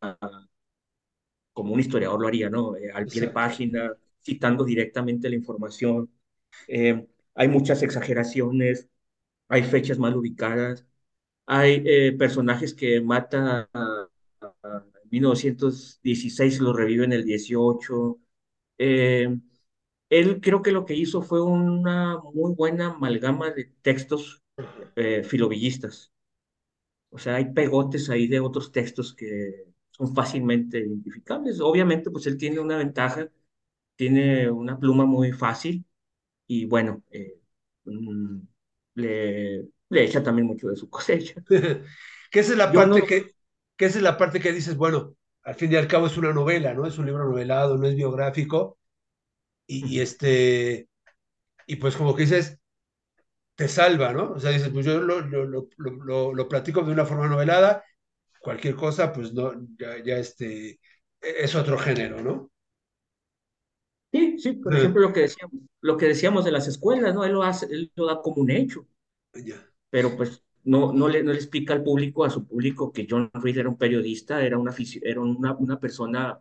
como 1.54 1.74
un 1.74 1.80
historiador 1.80 2.22
lo 2.22 2.28
haría, 2.28 2.50
¿no? 2.50 2.76
Eh, 2.76 2.92
al 2.94 3.08
pie 3.08 3.22
de 3.22 3.28
página, 3.30 3.92
citando 4.22 4.64
directamente 4.64 5.30
la 5.30 5.36
información. 5.36 6.12
Eh, 6.68 7.08
hay 7.36 7.48
muchas 7.48 7.84
exageraciones, 7.84 8.90
hay 9.50 9.64
fechas 9.64 10.00
mal 10.00 10.16
ubicadas, 10.18 10.86
hay 11.48 11.84
eh, 11.86 12.14
personajes 12.18 12.74
que 12.76 13.02
mata 13.02 13.70
a, 13.74 14.10
a- 14.64 14.86
en 15.04 15.10
1916 15.12 16.58
y 16.60 16.64
lo 16.64 16.74
revive 16.74 17.06
en 17.06 17.14
el 17.14 17.26
18. 17.26 18.20
Eh, 18.80 19.38
él 20.10 20.42
creo 20.42 20.62
que 20.62 20.72
lo 20.72 20.86
que 20.86 20.96
hizo 20.96 21.22
fue 21.22 21.42
una 21.44 22.18
muy 22.34 22.54
buena 22.56 22.88
amalgama 22.88 23.52
de 23.52 23.66
textos 23.82 24.44
eh, 24.96 25.24
filovillistas. 25.24 26.14
O 27.10 27.18
sea, 27.20 27.36
hay 27.36 27.54
pegotes 27.54 28.10
ahí 28.10 28.28
de 28.28 28.40
otros 28.40 28.72
textos 28.72 29.14
que 29.16 29.66
son 29.92 30.14
fácilmente 30.16 30.80
identificables. 30.80 31.60
Obviamente, 31.62 32.12
pues 32.12 32.28
él 32.28 32.38
tiene 32.38 32.60
una 32.60 32.78
ventaja, 32.78 33.30
tiene 33.96 34.50
una 34.52 34.80
pluma 34.80 35.06
muy 35.06 35.32
fácil 35.34 35.86
y 36.48 36.66
bueno, 36.66 37.04
eh, 37.12 37.40
mm, 37.86 38.40
le, 38.96 39.70
le 39.90 40.04
echa 40.06 40.24
también 40.24 40.48
mucho 40.48 40.70
de 40.70 40.76
su 40.78 40.90
cosecha. 40.92 41.44
Que 42.32 42.42
esa 42.42 42.52
es 42.54 42.58
la 42.58 42.74
Yo 42.74 42.74
parte 42.74 42.86
no, 42.86 43.06
que, 43.06 43.36
que 43.78 43.86
esa 43.86 43.98
es 44.00 44.04
la 44.04 44.18
parte 44.18 44.40
que 44.42 44.52
dices, 44.52 44.76
bueno, 44.78 45.16
al 45.44 45.56
fin 45.56 45.72
y 45.72 45.76
al 45.78 45.88
cabo 45.88 46.08
es 46.08 46.18
una 46.18 46.34
novela, 46.34 46.74
¿no? 46.74 46.86
Es 46.86 46.98
un 46.98 47.06
libro 47.06 47.26
novelado, 47.26 47.78
no 47.78 47.88
es 47.88 47.96
biográfico. 47.96 48.78
Y, 49.68 49.86
y 49.86 50.00
este, 50.00 50.90
y 51.68 51.76
pues 51.76 51.96
como 51.96 52.16
que 52.16 52.24
dices, 52.24 52.58
te 53.56 53.68
salva, 53.68 54.14
¿no? 54.14 54.34
O 54.34 54.40
sea, 54.40 54.52
dices, 54.52 54.70
pues 54.70 54.86
yo 54.86 55.02
lo, 55.02 55.20
lo, 55.22 55.46
lo, 55.46 56.34
lo, 56.34 56.48
platico 56.48 56.84
de 56.84 56.94
una 56.94 57.06
forma 57.06 57.28
novelada, 57.28 57.84
cualquier 58.40 58.76
cosa, 58.76 59.12
pues 59.12 59.34
no, 59.34 59.54
ya, 59.78 60.02
ya 60.04 60.18
este, 60.18 60.80
es 61.20 61.56
otro 61.56 61.78
género, 61.78 62.22
¿no? 62.22 62.52
sí, 64.12 64.38
sí, 64.38 64.54
por 64.54 64.76
ejemplo, 64.76 65.02
lo 65.02 65.14
que 65.14 65.22
decíamos, 65.22 65.62
lo 65.82 65.98
que 65.98 66.08
decíamos 66.08 66.46
de 66.46 66.52
las 66.52 66.68
escuelas, 66.68 67.14
¿no? 67.14 67.26
Él 67.26 67.34
lo 67.34 67.44
hace, 67.44 67.66
él 67.66 67.92
lo 67.96 68.06
da 68.06 68.22
como 68.22 68.42
un 68.42 68.52
hecho, 68.52 68.88
pero 69.90 70.16
pues 70.16 70.44
no, 70.64 70.94
no 70.94 71.08
le, 71.08 71.24
no 71.24 71.32
le 71.32 71.38
explica 71.38 71.74
al 71.74 71.84
público, 71.84 72.26
a 72.26 72.30
su 72.30 72.46
público, 72.46 72.92
que 72.92 73.08
John 73.10 73.30
Reed 73.34 73.58
era 73.58 73.70
un 73.70 73.78
periodista, 73.78 74.44
era 74.44 74.58
una, 74.58 74.74
era 75.02 75.22
una, 75.22 75.54
una 75.56 75.80
persona 75.80 76.40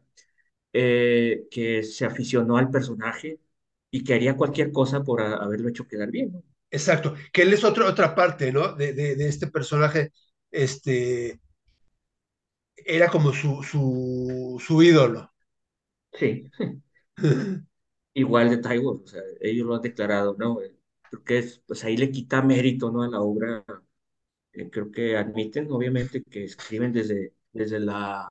eh, 0.77 1.49
que 1.51 1.83
se 1.85 2.05
aficionó 2.07 2.57
al 2.59 2.71
personaje 2.71 3.41
y 3.91 4.05
que 4.05 4.15
haría 4.15 4.37
cualquier 4.37 4.73
cosa 4.73 5.03
por 5.05 5.23
a- 5.23 5.37
haberlo 5.37 5.69
hecho 5.69 5.87
quedar 5.89 6.11
bien, 6.11 6.33
¿no? 6.33 6.43
exacto. 6.71 7.15
Que 7.33 7.43
él 7.43 7.53
es 7.53 7.65
otro, 7.65 7.87
otra 7.89 8.15
parte, 8.15 8.53
¿no? 8.53 8.75
De, 8.75 8.93
de, 8.93 9.17
de 9.17 9.29
este 9.29 9.47
personaje, 9.49 10.13
este, 10.51 11.41
era 12.77 13.09
como 13.11 13.33
su, 13.33 13.63
su, 13.63 14.57
su 14.65 14.83
ídolo. 14.83 15.33
Sí, 16.15 16.51
igual 18.15 18.51
de 18.51 18.59
Taiwán, 18.59 19.03
o 19.05 19.07
sea, 19.07 19.23
ellos 19.41 19.67
lo 19.67 19.75
han 19.77 19.83
declarado, 19.83 20.37
¿no? 20.39 20.61
Eh, 20.63 20.75
Creo 21.11 21.25
que 21.25 21.39
es, 21.39 21.61
pues 21.67 21.85
ahí 21.85 21.97
le 21.97 22.11
quita 22.11 22.43
mérito, 22.43 22.91
¿no? 22.91 23.03
A 23.03 23.09
la 23.09 23.21
obra. 23.21 23.65
Eh, 24.53 24.71
creo 24.71 24.91
que 24.93 25.17
admiten, 25.17 25.71
obviamente, 25.73 26.23
que 26.25 26.45
escriben 26.45 26.93
desde, 26.93 27.35
desde 27.53 27.81
la, 27.81 28.29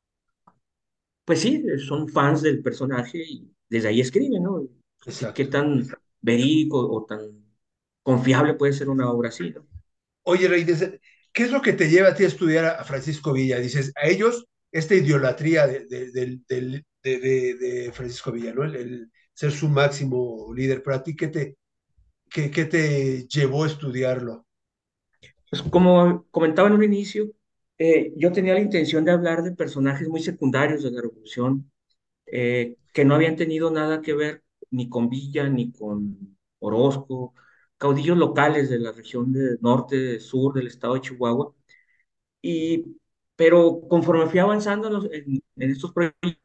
pues 1.25 1.41
sí, 1.41 1.63
son 1.88 2.09
fans 2.09 2.41
del 2.41 2.61
personaje 2.61 3.19
y 3.27 3.51
desde 3.69 3.89
ahí 3.89 4.01
escriben, 4.01 4.43
¿no? 4.43 4.67
¿Qué, 5.03 5.11
qué 5.33 5.45
tan 5.45 5.88
verídico 6.21 6.79
o 6.79 7.05
tan 7.05 7.19
confiable 8.03 8.53
puede 8.55 8.73
ser 8.73 8.89
una 8.89 9.09
obra 9.11 9.29
así, 9.29 9.51
¿no? 9.51 9.67
Oye, 10.23 10.47
Rey, 10.47 10.65
¿qué 11.33 11.43
es 11.43 11.51
lo 11.51 11.61
que 11.61 11.73
te 11.73 11.89
lleva 11.89 12.09
a 12.09 12.15
ti 12.15 12.23
a 12.23 12.27
estudiar 12.27 12.65
a 12.65 12.83
Francisco 12.83 13.33
Villa? 13.33 13.59
Dices, 13.59 13.91
a 13.95 14.07
ellos, 14.07 14.45
esta 14.71 14.95
idolatría 14.95 15.67
de, 15.67 15.85
de- 15.85 16.11
de- 16.11 17.55
de- 17.55 17.91
Francisco 17.93 18.31
Villa, 18.31 18.53
¿no? 18.53 18.63
El, 18.63 18.75
el 18.75 19.11
ser 19.33 19.51
su 19.51 19.69
máximo 19.69 20.51
líder, 20.55 20.81
pero 20.83 20.95
a 20.97 21.03
ti, 21.03 21.15
¿qué 21.15 21.27
te, 21.27 21.57
qué, 22.29 22.51
qué 22.51 22.65
te 22.65 23.27
llevó 23.27 23.65
a 23.65 23.67
estudiarlo? 23.67 24.47
Pues 25.49 25.61
como 25.63 26.25
comentaba 26.31 26.67
en 26.67 26.75
un 26.75 26.83
inicio, 26.83 27.31
eh, 27.77 28.13
yo 28.17 28.31
tenía 28.31 28.53
la 28.53 28.59
intención 28.61 29.03
de 29.05 29.11
hablar 29.11 29.43
de 29.43 29.51
personajes 29.53 30.07
muy 30.07 30.21
secundarios 30.21 30.83
de 30.83 30.91
la 30.91 31.01
Revolución, 31.01 31.71
eh, 32.27 32.77
que 32.93 33.05
no 33.05 33.15
habían 33.15 33.35
tenido 33.38 33.71
nada 33.71 34.01
que 34.01 34.13
ver 34.13 34.43
ni 34.71 34.89
con 34.89 35.09
Villa 35.09 35.49
ni 35.49 35.71
con 35.73 36.38
Orozco, 36.59 37.33
caudillos 37.77 38.17
locales 38.17 38.69
de 38.69 38.79
la 38.79 38.91
región 38.93 39.33
del 39.33 39.59
norte, 39.61 40.19
sur 40.19 40.53
del 40.53 40.67
estado 40.67 40.93
de 40.95 41.01
Chihuahua. 41.01 41.53
Y, 42.41 42.97
pero 43.35 43.81
conforme 43.89 44.27
fui 44.29 44.39
avanzando 44.39 45.05
en, 45.11 45.23
en- 45.35 45.43
en 45.57 45.71
estos 45.71 45.91
proyectos, 45.93 46.39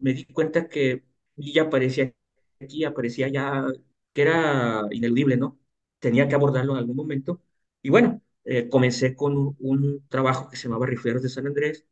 me 0.00 0.12
di 0.14 0.24
cuenta 0.26 0.68
que 0.68 1.04
Villa 1.36 1.62
aparecía 1.64 2.12
aquí, 2.60 2.84
aparecía 2.84 3.28
ya, 3.28 3.66
que 4.12 4.22
era 4.22 4.82
ineludible, 4.90 5.36
¿no? 5.36 5.58
Tenía 5.98 6.28
que 6.28 6.34
abordarlo 6.34 6.72
en 6.72 6.78
algún 6.78 6.96
momento. 6.96 7.42
Y 7.82 7.90
bueno, 7.90 8.20
eh, 8.50 8.68
comencé 8.70 9.16
con 9.16 9.36
un, 9.38 9.56
un 9.60 10.08
trabajo 10.10 10.50
que 10.50 10.58
se 10.58 10.64
llamaba 10.68 10.86
Rifleros 10.88 11.22
de 11.24 11.30
San 11.30 11.48
Andrés, 11.48 11.86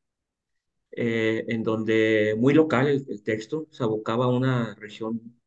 eh, 0.92 1.44
en 1.48 1.62
donde 1.62 2.34
muy 2.38 2.54
local 2.54 2.88
el, 2.88 3.06
el 3.08 3.22
texto 3.22 3.66
se 3.70 3.82
abocaba 3.84 4.26
a 4.26 4.28
una 4.28 4.74
región 4.76 5.40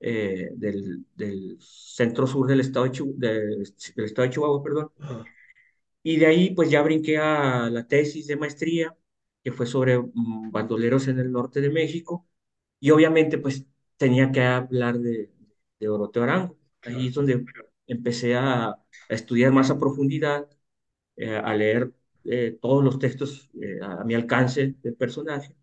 eh, 0.00 0.50
del, 0.56 1.06
del 1.14 1.58
centro 1.60 2.26
sur 2.26 2.46
del 2.48 2.60
estado 2.60 2.86
de, 2.86 2.92
Chihu- 2.92 3.14
de- 3.16 3.64
del 3.96 4.04
estado 4.06 4.28
de 4.28 4.34
Chihuahua, 4.34 4.62
perdón. 4.62 4.90
Y 6.02 6.16
de 6.18 6.26
ahí 6.26 6.50
pues 6.54 6.70
ya 6.70 6.82
brinqué 6.82 7.18
a 7.18 7.70
la 7.70 7.86
tesis 7.86 8.26
de 8.26 8.36
maestría, 8.36 8.96
que 9.42 9.52
fue 9.52 9.66
sobre 9.66 9.98
mm, 9.98 10.50
bandoleros 10.50 11.08
en 11.08 11.18
el 11.18 11.32
norte 11.32 11.60
de 11.60 11.70
México. 11.70 12.26
Y 12.80 12.90
obviamente 12.90 13.38
pues 13.38 13.66
tenía 13.96 14.30
que 14.32 14.42
hablar 14.42 14.98
de, 14.98 15.30
de 15.80 15.86
Doroteo 15.86 16.22
Arango. 16.24 16.58
Ahí 16.84 17.08
es 17.08 17.14
donde 17.14 17.48
empecé 17.86 18.34
a, 18.36 18.66
a 18.70 18.78
estudiar 19.08 19.52
más 19.52 19.70
a 19.70 19.78
profundidad, 19.78 20.48
eh, 21.16 21.36
a 21.36 21.54
leer 21.54 21.92
eh, 22.24 22.58
todos 22.60 22.84
los 22.84 22.98
textos 22.98 23.50
eh, 23.60 23.78
a, 23.82 24.04
mi 24.04 24.14
alcance 24.14 24.74
del 24.82 24.94
personaje 24.96 25.54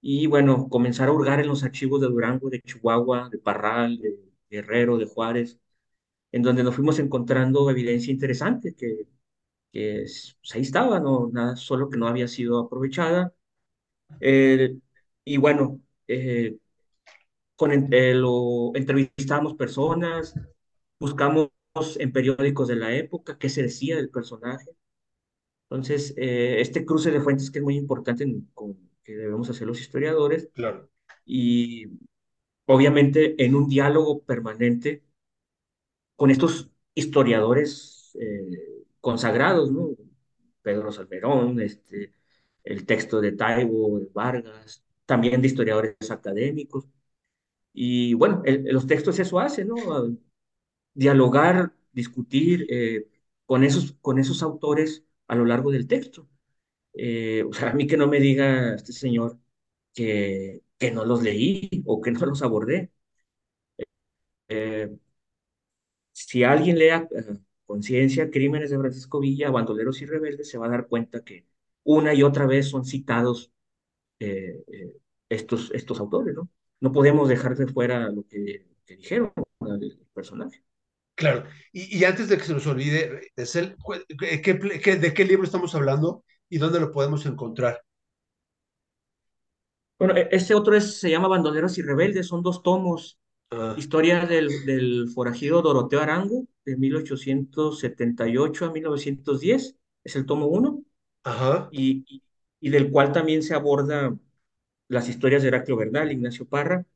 y 0.00 0.26
bueno, 0.26 0.68
comenzar 0.68 1.08
a 1.08 1.12
hurgar 1.12 1.40
en 1.40 1.48
los 1.48 1.64
archivos 1.64 2.00
de 2.00 2.08
Durango, 2.08 2.50
de 2.50 2.60
Chihuahua, 2.60 3.28
de 3.30 3.38
Parral, 3.38 3.98
de 3.98 4.18
Guerrero, 4.50 4.98
de 4.98 5.06
Juárez, 5.06 5.58
en 6.32 6.42
donde 6.42 6.64
nos 6.64 6.74
fuimos 6.76 6.98
encontrando 7.00 7.70
evidencia 7.70 8.12
interesante 8.12 8.74
que, 8.76 9.06
que 9.72 10.02
es- 10.04 10.36
pues 10.40 10.54
ahí 10.56 10.62
estaba, 10.62 11.00
no, 11.00 11.30
nada, 11.32 11.56
solo 11.56 11.90
que 11.90 11.98
no 11.98 12.08
había 12.08 12.28
sido 12.28 12.60
aprovechada. 12.60 13.34
Eh, 14.20 14.76
y 15.24 15.38
bueno, 15.38 15.80
eh, 16.08 16.58
con, 17.56 17.72
eh, 17.92 18.14
lo, 18.14 18.72
entrevistamos 18.74 19.54
personas, 19.54 20.34
buscamos 21.00 21.48
en 21.98 22.12
periódicos 22.12 22.68
de 22.68 22.76
la 22.76 22.94
época 22.94 23.38
qué 23.38 23.48
se 23.48 23.62
decía 23.62 23.96
del 23.96 24.10
personaje. 24.10 24.70
Entonces, 25.70 26.14
eh, 26.16 26.60
este 26.60 26.84
cruce 26.84 27.10
de 27.10 27.20
fuentes 27.20 27.50
que 27.50 27.58
es 27.58 27.64
muy 27.64 27.76
importante 27.76 28.24
en- 28.24 28.48
con, 28.54 28.76
que 29.04 29.14
debemos 29.16 29.50
hacer 29.50 29.66
los 29.66 29.80
historiadores 29.80 30.48
claro, 30.54 30.88
y 31.26 31.86
obviamente 32.66 33.42
en 33.44 33.54
un 33.56 33.68
diálogo 33.68 34.22
permanente 34.24 35.04
con 36.16 36.30
estos 36.30 36.70
historiadores 36.94 38.16
eh, 38.20 38.84
consagrados, 39.00 39.70
¿no? 39.72 39.90
Pedro 40.62 40.92
Salmerón, 40.92 41.60
este, 41.60 42.14
el 42.64 42.86
texto 42.86 43.20
de 43.20 43.32
Taibo, 43.32 43.98
de 44.00 44.08
Vargas, 44.14 44.84
también 45.06 45.42
de 45.42 45.48
historiadores 45.48 45.96
académicos. 46.10 46.86
Y 47.74 48.14
bueno, 48.14 48.42
el- 48.46 48.64
los 48.72 48.86
textos 48.86 49.18
eso 49.20 49.40
hacen, 49.40 49.68
¿no? 49.68 49.76
Dialogar, 50.94 51.72
discutir 51.92 52.66
eh, 52.70 53.08
con 53.46 53.64
esos, 53.64 53.92
con 54.00 54.18
esos 54.18 54.42
autores 54.42 55.04
a 55.28 55.34
lo 55.34 55.44
largo 55.44 55.70
del 55.72 55.86
texto. 55.88 56.28
Eh, 56.94 57.44
o 57.48 57.52
sea, 57.54 57.70
a 57.70 57.74
mí 57.74 57.86
que 57.86 57.96
no 57.98 58.08
me 58.08 58.20
diga 58.20 58.74
este 58.76 58.92
señor 58.92 59.38
que, 59.94 60.62
no 60.94 61.04
los 61.06 61.22
leí 61.22 61.70
o 61.86 62.00
que 62.02 62.12
no 62.12 62.26
los 62.26 62.42
abordé. 62.42 62.92
Eh, 64.48 64.88
Si 66.12 66.42
alguien 66.44 66.78
lea 66.78 67.08
Conciencia, 67.66 68.30
Crímenes 68.30 68.70
de 68.70 68.78
Francisco 68.78 69.20
Villa, 69.20 69.50
Bandoleros 69.50 70.00
y 70.02 70.06
Rebeldes, 70.06 70.48
se 70.50 70.58
va 70.58 70.66
a 70.66 70.68
dar 70.70 70.86
cuenta 70.88 71.22
que 71.24 71.46
una 71.84 72.14
y 72.14 72.22
otra 72.22 72.46
vez 72.46 72.68
son 72.70 72.84
citados 72.84 73.52
estos, 75.28 75.70
estos 75.72 76.00
autores, 76.00 76.34
¿no? 76.34 76.48
No 76.80 76.92
podemos 76.92 77.28
dejar 77.28 77.56
de 77.56 77.66
fuera 77.66 78.08
lo 78.10 78.26
que, 78.26 78.66
que 78.86 78.96
dijeron 78.96 79.32
el 79.60 79.98
personaje. 80.12 80.62
Claro. 81.14 81.44
Y, 81.72 81.98
y 81.98 82.04
antes 82.04 82.28
de 82.28 82.36
que 82.38 82.44
se 82.44 82.52
nos 82.54 82.66
olvide, 82.66 83.30
es 83.36 83.56
el- 83.56 83.76
¿qué- 84.18 84.40
qué- 84.42 84.80
qué- 84.80 84.96
¿de 84.96 85.14
qué 85.14 85.24
libro 85.24 85.44
estamos 85.44 85.74
hablando 85.74 86.24
y 86.48 86.58
dónde 86.58 86.80
lo 86.80 86.92
podemos 86.92 87.26
encontrar? 87.26 87.82
Bueno, 89.98 90.16
e- 90.16 90.28
este 90.32 90.54
otro 90.54 90.76
es, 90.76 90.98
se 91.00 91.10
llama 91.10 91.28
Bandoleros 91.28 91.78
y 91.78 91.82
Rebeldes, 91.82 92.26
son 92.28 92.42
dos 92.42 92.62
tomos. 92.62 93.18
Ah, 93.50 93.76
Historia 93.76 94.26
del, 94.26 94.64
del 94.66 95.08
forajido 95.14 95.62
Doroteo 95.62 96.00
Arango, 96.00 96.46
de 96.64 96.76
1878 96.76 98.66
a 98.66 98.72
1910, 98.72 99.76
es 100.04 100.16
el 100.16 100.26
tomo 100.26 100.46
uno, 100.46 100.84
ajá, 101.24 101.70
y, 101.70 102.04
y, 102.08 102.22
y 102.60 102.70
del 102.70 102.90
cual 102.90 103.12
también 103.12 103.42
se 103.42 103.54
aborda 103.54 104.16
las 104.88 105.08
historias 105.10 105.42
de 105.42 105.48
Heraclio 105.50 105.76
Bernal, 105.76 106.12
Ignacio 106.12 106.46
Parra. 106.48 106.86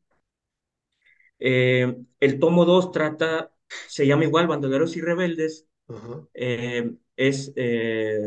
Eh, 1.39 1.97
el 2.21 2.39
tomo 2.39 2.65
2 2.65 2.91
trata, 2.93 3.53
se 3.87 4.07
llama 4.07 4.25
igual, 4.25 4.47
Bandoleros 4.47 4.97
y 4.97 5.01
Rebeldes, 5.01 5.69
eh, 6.35 6.95
es, 7.17 7.53
eh, 7.57 8.21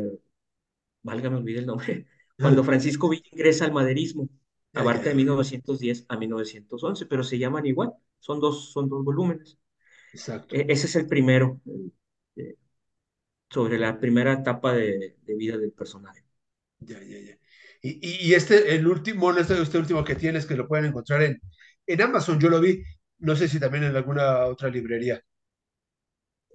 válgame, 1.03 1.37
olvidé 1.37 1.59
el 1.59 1.65
nombre, 1.67 2.07
cuando 2.39 2.63
Francisco 2.63 3.09
Villa 3.09 3.23
ingresa 3.31 3.65
al 3.65 3.73
maderismo, 3.73 4.29
abarca 4.73 5.09
de 5.09 5.15
ya. 5.15 5.15
1910 5.15 6.05
a 6.09 6.17
1911, 6.17 7.05
pero 7.05 7.23
se 7.23 7.37
llaman 7.39 7.65
igual, 7.65 7.93
son 8.19 8.39
dos, 8.39 8.71
son 8.71 8.89
dos 8.89 9.03
volúmenes. 9.03 9.57
Exacto. 10.13 10.55
Eh, 10.55 10.67
ese 10.69 10.87
es 10.87 10.95
el 10.95 11.07
primero, 11.07 11.61
eh, 12.37 12.55
sobre 13.49 13.77
la 13.79 13.99
primera 13.99 14.33
etapa 14.33 14.73
de, 14.73 15.17
de 15.23 15.35
vida 15.35 15.57
del 15.57 15.73
personaje. 15.73 16.25
Ya, 16.79 16.99
ya, 17.03 17.19
ya. 17.19 17.37
Y, 17.81 18.29
y, 18.29 18.33
este, 18.33 18.75
el 18.75 18.87
último, 18.87 19.31
no, 19.31 19.39
este, 19.39 19.61
este 19.61 19.77
último 19.77 20.03
que 20.03 20.15
tienes, 20.15 20.45
que 20.45 20.55
lo 20.55 20.67
pueden 20.67 20.85
encontrar 20.85 21.21
en, 21.23 21.41
en 21.85 22.01
Amazon, 22.01 22.39
yo 22.39 22.49
lo 22.49 22.59
vi, 22.61 22.83
no 23.19 23.35
sé 23.35 23.47
si 23.47 23.59
también 23.59 23.83
en 23.85 23.95
alguna 23.95 24.45
otra 24.45 24.69
librería. 24.69 25.21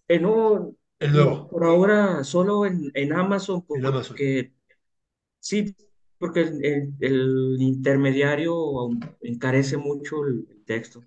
Eh, 0.08 0.20
no, 0.20 0.74
El 1.00 1.12
nuevo, 1.12 1.50
por 1.50 1.64
ahora 1.64 2.24
solo 2.24 2.66
en, 2.66 2.90
en 2.94 3.12
Amazon, 3.12 3.64
en 3.72 3.86
Amazon. 3.86 4.16
porque 4.18 4.52
Sí, 5.40 5.76
porque 6.18 6.40
el, 6.42 6.64
el- 6.64 6.94
el 7.00 7.62
intermediario 7.62 8.90
encarece 9.22 9.76
mucho 9.78 10.26
el, 10.26 10.48
texto. 10.66 11.04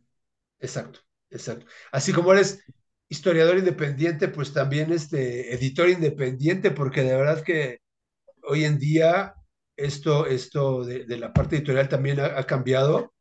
Exacto, 0.60 1.00
exacto. 1.30 1.66
Así 1.92 2.12
como 2.14 2.34
eres 2.34 2.64
historiador 3.10 3.58
independiente, 3.58 4.28
pues 4.28 4.54
también 4.54 4.92
este 4.92 5.54
editor 5.54 5.90
independiente, 5.90 6.72
porque 6.72 7.02
de 7.04 7.16
verdad 7.16 7.44
que 7.44 7.80
hoy 8.44 8.66
en 8.66 8.80
día 8.80 9.36
esto, 9.78 10.28
esto 10.28 10.86
de, 10.86 11.06
de 11.06 11.18
la 11.18 11.34
parte 11.34 11.58
editorial 11.58 11.90
también 11.90 12.20
ha, 12.20 12.40
ha 12.40 12.46
cambiado 12.46 13.14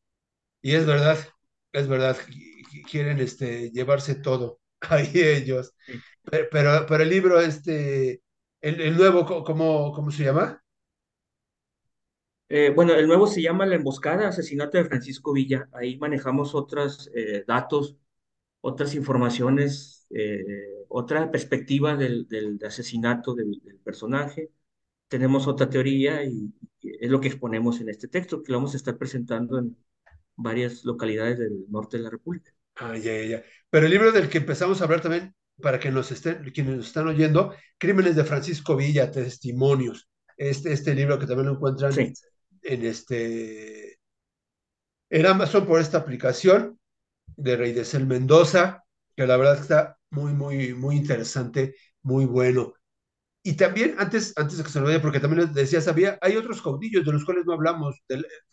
y 0.63 0.75
es 0.75 0.87
verdad, 0.87 1.19
es 1.73 1.89
verdad, 1.89 2.17
qu- 2.19 2.65
qu- 2.71 2.91
quieren 2.91 3.21
este, 3.21 3.71
llevarse 3.73 4.17
todo 4.17 4.61
ahí 4.91 5.11
ellos. 5.15 5.75
Pero, 6.25 6.49
pero, 6.51 6.87
pero 6.89 7.03
el 7.03 7.11
libro, 7.11 7.41
este, 7.41 8.23
el, 8.61 8.81
el 8.81 8.97
nuevo, 8.97 9.25
¿cómo, 9.45 9.93
cómo 9.93 10.11
se 10.11 10.25
llama? 10.25 10.63
Eh, 12.51 12.73
bueno, 12.75 12.95
el 12.95 13.07
nuevo 13.07 13.27
se 13.27 13.43
llama 13.43 13.67
La 13.67 13.75
Emboscada, 13.77 14.29
Asesinato 14.29 14.79
de 14.79 14.85
Francisco 14.87 15.33
Villa. 15.33 15.69
Ahí 15.73 15.99
manejamos 15.99 16.55
otros 16.55 17.11
datos, 17.47 17.97
otras 18.63 18.95
informaciones, 18.95 20.07
eh, 20.11 20.45
otra 20.89 21.31
perspectiva 21.31 21.97
del, 21.97 22.29
del 22.29 22.59
asesinato 22.67 23.35
del, 23.35 23.61
del 23.65 23.79
personaje. 23.81 24.51
tenemos 25.09 25.47
otra 25.49 25.71
teoría 25.71 26.25
y, 26.25 26.55
y 26.83 27.05
es 27.05 27.11
lo 27.11 27.21
que 27.21 27.29
exponemos 27.29 27.81
en 27.81 27.91
este 27.91 28.09
texto, 28.09 28.43
que 28.45 28.53
lo 28.53 28.59
vamos 28.59 28.75
a 28.75 28.79
estar 28.79 28.99
presentando 28.99 29.59
en 29.59 29.77
varias 30.37 30.85
localidades 30.87 31.39
del 31.41 31.67
norte 31.71 31.99
de 31.99 32.05
la 32.05 32.11
República. 32.11 32.53
Ah, 32.79 32.97
ya, 32.97 33.13
ya, 33.15 33.25
ya. 33.25 33.45
Pero 33.71 33.87
el 33.87 33.93
libro 33.93 34.13
del 34.13 34.29
que 34.29 34.39
empezamos 34.39 34.81
a 34.81 34.85
hablar 34.85 35.01
también, 35.01 35.35
para 35.61 35.79
que 35.81 35.91
nos 35.91 36.11
estén, 36.13 36.43
quienes 36.53 36.77
nos 36.77 36.87
están 36.87 37.09
oyendo, 37.09 37.55
Crímenes 37.79 38.17
de 38.17 38.25
Francisco 38.25 38.77
Villa, 38.77 39.11
Testimonios. 39.11 40.09
Este, 40.37 40.73
este 40.73 40.95
libro 40.95 41.19
que 41.19 41.27
también 41.27 41.49
lo 41.49 41.55
encuentran 41.55 41.93
Sí, 41.93 42.13
en 42.63 42.85
este 42.87 43.99
en 45.11 45.27
Amazon 45.27 45.67
por 45.67 45.81
esta 45.81 45.99
aplicación 45.99 46.79
de 47.37 47.57
Rey 47.57 47.73
de 47.73 47.85
Cel 47.85 48.07
Mendoza, 48.07 48.85
que 49.17 49.27
la 49.27 49.37
verdad 49.37 49.61
está 49.61 49.99
muy, 50.11 50.33
muy, 50.33 50.75
muy 50.75 50.97
interesante, 50.97 51.77
muy 52.03 52.25
bueno. 52.27 52.75
Y 53.43 53.55
también, 53.55 53.97
antes, 53.99 54.35
antes 54.37 54.59
de 54.59 54.65
que 54.65 54.71
se 54.71 54.81
lo 54.81 54.87
vaya, 54.87 55.03
porque 55.03 55.21
también 55.21 55.47
les 55.47 55.55
decía, 55.55 55.81
sabía, 55.81 56.19
hay 56.21 56.37
otros 56.37 56.63
caudillos 56.63 57.05
de 57.07 57.13
los 57.13 57.25
cuales 57.25 57.47
no 57.47 57.55
hablamos, 57.55 57.97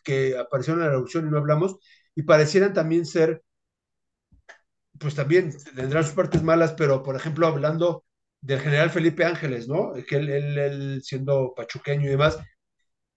que 0.04 0.38
aparecieron 0.38 0.82
en 0.82 0.88
la 0.88 0.92
revolución 0.92 1.28
y 1.28 1.32
no 1.32 1.38
hablamos, 1.38 1.78
y 2.16 2.24
parecieran 2.24 2.74
también 2.74 3.06
ser, 3.06 3.44
pues 5.00 5.16
también 5.16 5.52
tendrán 5.76 6.04
sus 6.04 6.14
partes 6.14 6.44
malas, 6.44 6.74
pero 6.74 7.04
por 7.04 7.16
ejemplo, 7.16 7.48
hablando 7.48 8.04
del 8.42 8.60
general 8.60 8.90
Felipe 8.92 9.26
Ángeles, 9.26 9.68
¿no? 9.68 9.94
Que 10.08 10.18
él, 10.18 10.30
él, 10.30 10.58
él 10.58 11.02
siendo 11.04 11.54
pachuqueño 11.56 12.06
y 12.06 12.10
demás, 12.10 12.38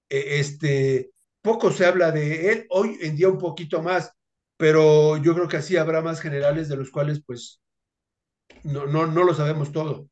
eh, 0.09 0.39
este, 0.41 1.11
poco 1.43 1.71
se 1.71 1.87
habla 1.87 2.11
de 2.13 2.53
él, 2.53 2.67
hoy 2.71 2.99
en 3.03 3.17
día 3.17 3.29
un 3.29 3.39
poquito 3.39 3.83
más, 3.83 4.13
pero 4.57 5.17
yo 5.19 5.35
creo 5.35 5.49
que 5.49 5.59
así 5.59 5.77
habrá 5.77 6.03
más 6.03 6.21
generales 6.21 6.69
de 6.69 6.77
los 6.77 6.91
cuales 6.91 7.23
pues 7.25 7.61
no, 8.65 8.87
no, 8.87 9.07
no 9.07 9.25
lo 9.25 9.35
sabemos 9.35 9.73
todo. 9.73 10.09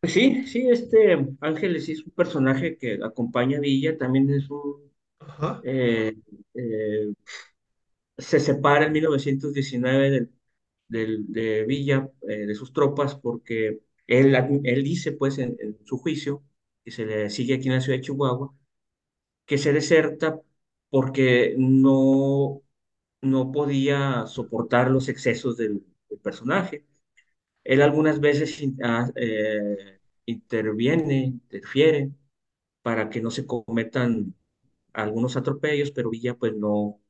pues 0.00 0.12
sí, 0.12 0.46
sí, 0.46 0.68
este 0.68 1.26
Ángeles 1.40 1.88
es 1.88 2.04
un 2.04 2.12
personaje 2.12 2.76
que 2.78 2.98
acompaña 3.02 3.58
a 3.58 3.60
Villa, 3.60 3.98
también 3.98 4.30
es 4.30 4.48
un, 4.50 4.90
Ajá, 5.20 5.60
eh, 5.64 6.14
eh, 6.54 7.12
se 8.20 8.40
separa 8.40 8.86
en 8.86 8.92
1919 8.92 10.10
del, 10.10 10.30
del- 10.88 11.26
de 11.32 11.64
Villa, 11.66 12.10
eh, 12.28 12.46
de 12.46 12.54
sus 12.54 12.72
tropas, 12.72 13.14
porque 13.16 13.80
él, 14.06 14.34
él 14.64 14.84
dice, 14.84 15.12
pues, 15.12 15.38
en, 15.38 15.56
su 15.84 15.98
juicio, 15.98 16.42
que 16.84 16.90
se 16.90 17.06
le 17.06 17.30
sigue 17.30 17.54
aquí 17.54 17.68
en 17.68 17.74
la 17.74 17.80
ciudad 17.80 17.98
de 17.98 18.02
Chihuahua, 18.04 18.54
que 19.46 19.58
se 19.58 19.72
deserta 19.72 20.40
porque 20.90 21.54
no, 21.58 22.62
no 23.22 23.52
podía 23.52 24.26
soportar 24.26 24.90
los 24.90 25.08
excesos 25.08 25.56
del, 25.56 25.84
personaje. 26.22 26.86
Él 27.64 27.82
algunas 27.82 28.20
veces 28.20 28.62
ah, 28.84 29.10
eh, 29.16 30.00
interviene, 30.26 31.24
interfiere 31.24 32.12
para 32.82 33.10
que 33.10 33.20
no 33.22 33.30
se 33.30 33.46
cometan 33.46 34.34
algunos 34.94 35.36
atropellos, 35.36 35.92
pero 35.92 36.10
Villa 36.10 36.36
pues 36.36 36.54
no, 36.56 37.00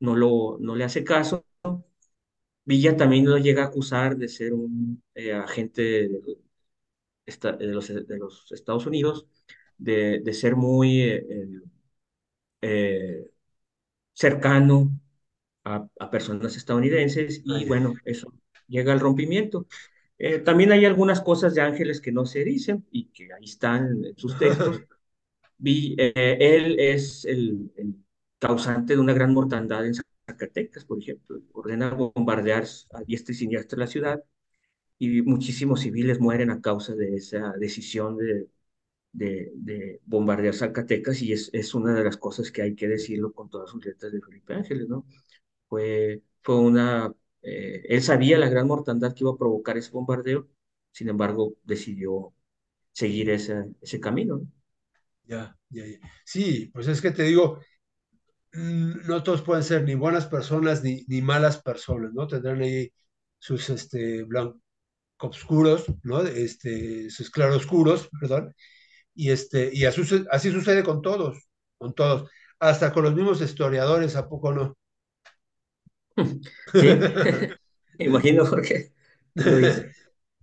no, 0.00 0.14
lo, 0.16 0.58
no 0.60 0.76
le 0.76 0.84
hace 0.84 1.04
caso 1.04 1.44
Villa 2.66 2.96
también 2.96 3.24
lo 3.30 3.38
llega 3.38 3.62
a 3.62 3.66
acusar 3.66 4.16
de 4.16 4.28
ser 4.28 4.52
un 4.52 5.02
eh, 5.14 5.32
agente 5.32 5.82
de, 5.82 7.66
los, 7.66 7.88
de 7.88 8.18
los 8.18 8.52
Estados 8.52 8.86
Unidos, 8.86 9.26
de, 9.78 10.20
de 10.20 10.32
ser 10.34 10.56
muy 10.56 11.02
eh, 11.02 11.26
eh, 12.62 13.30
cercano 14.14 14.90
a, 15.64 15.88
a 16.00 16.10
personas 16.10 16.56
estadounidenses 16.56 17.42
y 17.44 17.64
bueno, 17.66 17.94
eso 18.04 18.34
llega 18.68 18.92
al 18.94 19.00
rompimiento. 19.00 19.66
También 20.44 20.72
hay 20.72 20.84
algunas 20.86 21.20
cosas 21.22 21.54
de 21.54 21.62
Ángeles 21.62 22.00
que 22.00 22.12
no 22.12 22.26
se 22.26 22.44
dicen 22.44 22.86
y 22.92 23.06
que 23.08 23.32
ahí 23.34 23.44
están 23.44 24.04
en 24.06 24.16
sus 24.18 24.38
textos. 24.38 24.82
Vi- 25.58 25.96
él 25.98 26.76
es 26.80 27.24
el, 27.26 27.72
el 27.76 27.96
causante 28.38 28.94
de 28.94 29.00
una 29.00 29.12
gran 29.14 29.32
mortandad 29.34 29.86
en 29.86 29.94
Zacatecas, 30.28 30.84
por 30.84 30.98
ejemplo. 31.00 31.40
Ordena 31.52 31.90
bombardear 31.90 32.64
a 32.92 33.02
diestra 33.02 33.32
y 33.34 33.36
siniestra 33.38 33.78
la 33.78 33.86
ciudad 33.86 34.22
y 34.98 35.22
muchísimos 35.22 35.80
civiles 35.80 36.20
mueren 36.20 36.50
a 36.50 36.60
causa 36.60 36.94
de 36.94 37.16
esa 37.16 37.52
decisión 37.58 38.16
de, 38.18 38.48
de, 39.12 39.52
de 39.56 40.00
bombardear 40.06 40.54
Zacatecas 40.54 41.22
y 41.22 41.32
es, 41.32 41.50
es 41.52 41.74
una 41.74 41.94
de 41.94 42.04
las 42.04 42.16
cosas 42.18 42.50
que 42.52 42.62
hay 42.62 42.74
que 42.76 42.88
decirlo 42.88 43.32
con 43.32 43.50
todas 43.50 43.70
sus 43.70 43.84
letras 43.84 44.12
de 44.12 44.20
Felipe 44.22 44.54
Ángeles, 44.54 44.88
¿no? 44.88 45.06
Fue, 45.68 46.22
fue 46.42 46.56
una, 46.60 47.14
eh, 47.42 47.82
él 47.88 48.02
sabía 48.02 48.38
la 48.38 48.48
gran 48.48 48.66
mortandad 48.68 49.14
que 49.14 49.24
iba 49.24 49.32
a 49.32 49.36
provocar 49.38 49.76
ese 49.78 49.92
bombardeo, 49.92 50.48
sin 50.92 51.08
embargo 51.10 51.54
decidió 51.64 52.34
seguir 52.92 53.30
ese, 53.30 53.66
ese 53.82 54.00
camino, 54.00 54.38
¿no? 54.38 54.48
ya, 55.24 55.56
ya, 55.70 55.84
ya. 55.86 55.98
Sí, 56.24 56.70
pues 56.72 56.88
es 56.88 57.00
que 57.00 57.10
te 57.10 57.24
digo, 57.24 57.60
no 58.56 59.22
todos 59.22 59.42
pueden 59.42 59.64
ser 59.64 59.84
ni 59.84 59.94
buenas 59.94 60.26
personas 60.26 60.82
ni, 60.82 61.04
ni 61.08 61.22
malas 61.22 61.62
personas, 61.62 62.12
¿no? 62.12 62.26
Tendrán 62.26 62.62
ahí 62.62 62.92
sus 63.38 63.68
este, 63.70 64.24
blancoscuros, 64.24 65.86
¿no? 66.02 66.22
Este, 66.22 67.10
sus 67.10 67.30
claroscuros, 67.30 68.08
perdón, 68.20 68.54
y, 69.14 69.30
este, 69.30 69.70
y 69.72 69.84
así, 69.86 70.02
así 70.30 70.52
sucede 70.52 70.84
con 70.84 71.02
todos, 71.02 71.38
con 71.78 71.94
todos, 71.94 72.30
hasta 72.60 72.92
con 72.92 73.04
los 73.04 73.14
mismos 73.14 73.40
historiadores, 73.40 74.16
¿a 74.16 74.28
poco 74.28 74.52
no? 74.52 74.76
Sí, 76.72 76.88
imagino 77.98 78.48
por 78.48 78.62
qué 78.62 78.92
lo 79.34 79.56
dice. 79.56 79.90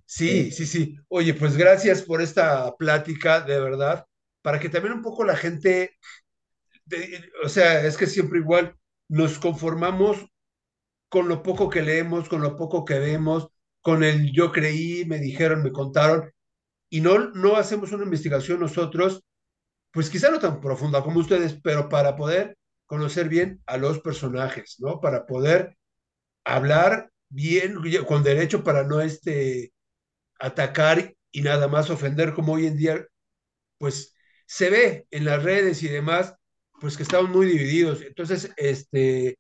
Sí, 0.06 0.52
sí, 0.52 0.66
sí. 0.68 0.96
Oye, 1.08 1.34
pues 1.34 1.58
gracias 1.58 2.04
por 2.04 2.22
esta 2.22 2.76
plática, 2.76 3.42
de 3.42 3.60
verdad, 3.60 4.06
para 4.42 4.60
que 4.60 4.70
también 4.70 4.94
un 4.94 5.02
poco 5.02 5.24
la 5.26 5.36
gente, 5.36 5.98
o 7.44 7.50
sea, 7.50 7.86
es 7.86 7.98
que 7.98 8.08
siempre 8.08 8.40
igual 8.40 8.76
nos 9.10 9.40
conformamos 9.40 10.26
con 11.10 11.28
lo 11.28 11.44
poco 11.44 11.70
que 11.70 11.82
leemos, 11.82 12.28
con 12.30 12.42
lo 12.42 12.56
poco 12.56 12.86
que 12.86 13.00
vemos, 13.00 13.50
con 13.82 14.04
el 14.04 14.32
yo 14.32 14.52
creí, 14.52 15.06
me 15.06 15.20
dijeron, 15.20 15.64
me 15.64 15.72
contaron, 15.72 16.32
y 16.90 17.02
no, 17.02 17.32
no 17.32 17.56
hacemos 17.56 17.92
una 17.92 18.04
investigación 18.06 18.60
nosotros, 18.60 19.24
pues 19.92 20.10
quizá 20.10 20.32
no 20.32 20.40
tan 20.40 20.62
profunda 20.62 21.04
como 21.04 21.20
ustedes, 21.20 21.60
pero 21.64 21.90
para 21.90 22.16
poder 22.16 22.58
conocer 22.86 23.30
bien 23.30 23.62
a 23.68 23.78
los 23.78 24.00
personajes, 24.00 24.78
¿no? 24.80 25.02
Para 25.02 25.26
poder 25.26 25.78
hablar 26.46 27.12
bien, 27.30 27.78
con 28.08 28.24
derecho 28.24 28.64
para 28.64 28.84
no 28.84 29.02
este 29.02 29.74
atacar 30.40 31.16
y 31.32 31.42
nada 31.42 31.68
más 31.68 31.90
ofender 31.90 32.34
como 32.34 32.54
hoy 32.54 32.68
en 32.68 32.78
día, 32.78 33.08
pues 33.78 34.16
se 34.46 34.70
ve 34.70 35.08
en 35.12 35.26
las 35.26 35.44
redes 35.44 35.84
y 35.84 35.88
demás, 35.88 36.36
pues 36.82 36.98
que 36.98 37.04
estamos 37.04 37.30
muy 37.30 37.46
divididos. 37.48 38.02
Entonces, 38.02 38.52
este, 38.58 39.38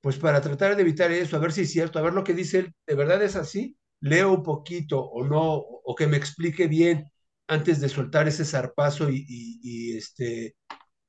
pues 0.00 0.18
para 0.18 0.40
tratar 0.40 0.76
de 0.76 0.82
evitar 0.82 1.12
eso, 1.12 1.36
a 1.36 1.40
ver 1.40 1.52
si 1.52 1.62
es 1.62 1.72
cierto, 1.72 1.98
a 1.98 2.02
ver 2.02 2.14
lo 2.14 2.24
que 2.24 2.34
dice 2.34 2.60
él, 2.60 2.74
¿de 2.86 2.94
verdad 2.96 3.22
es 3.22 3.36
así? 3.36 3.78
Leo 4.00 4.32
un 4.34 4.42
poquito 4.42 5.00
o 5.02 5.24
no, 5.24 5.42
o 5.56 5.94
que 5.96 6.06
me 6.08 6.16
explique 6.18 6.68
bien 6.68 7.10
antes 7.48 7.80
de 7.80 7.88
soltar 7.88 8.28
ese 8.28 8.44
zarpazo 8.44 9.10
y, 9.10 9.24
y, 9.28 9.60
y 9.94 9.98
este, 9.98 10.56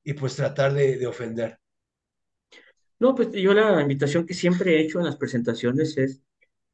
y 0.04 0.14
pues 0.14 0.36
tratar 0.36 0.74
de, 0.74 0.98
de 0.98 1.06
ofender. 1.08 1.58
no, 2.98 3.14
pues 3.14 3.32
yo 3.32 3.52
la 3.54 3.80
invitación 3.82 4.26
que 4.26 4.34
siempre 4.34 4.76
he 4.76 4.80
hecho 4.82 4.98
en 4.98 5.06
las 5.06 5.16
presentaciones 5.16 5.96
es 5.98 6.22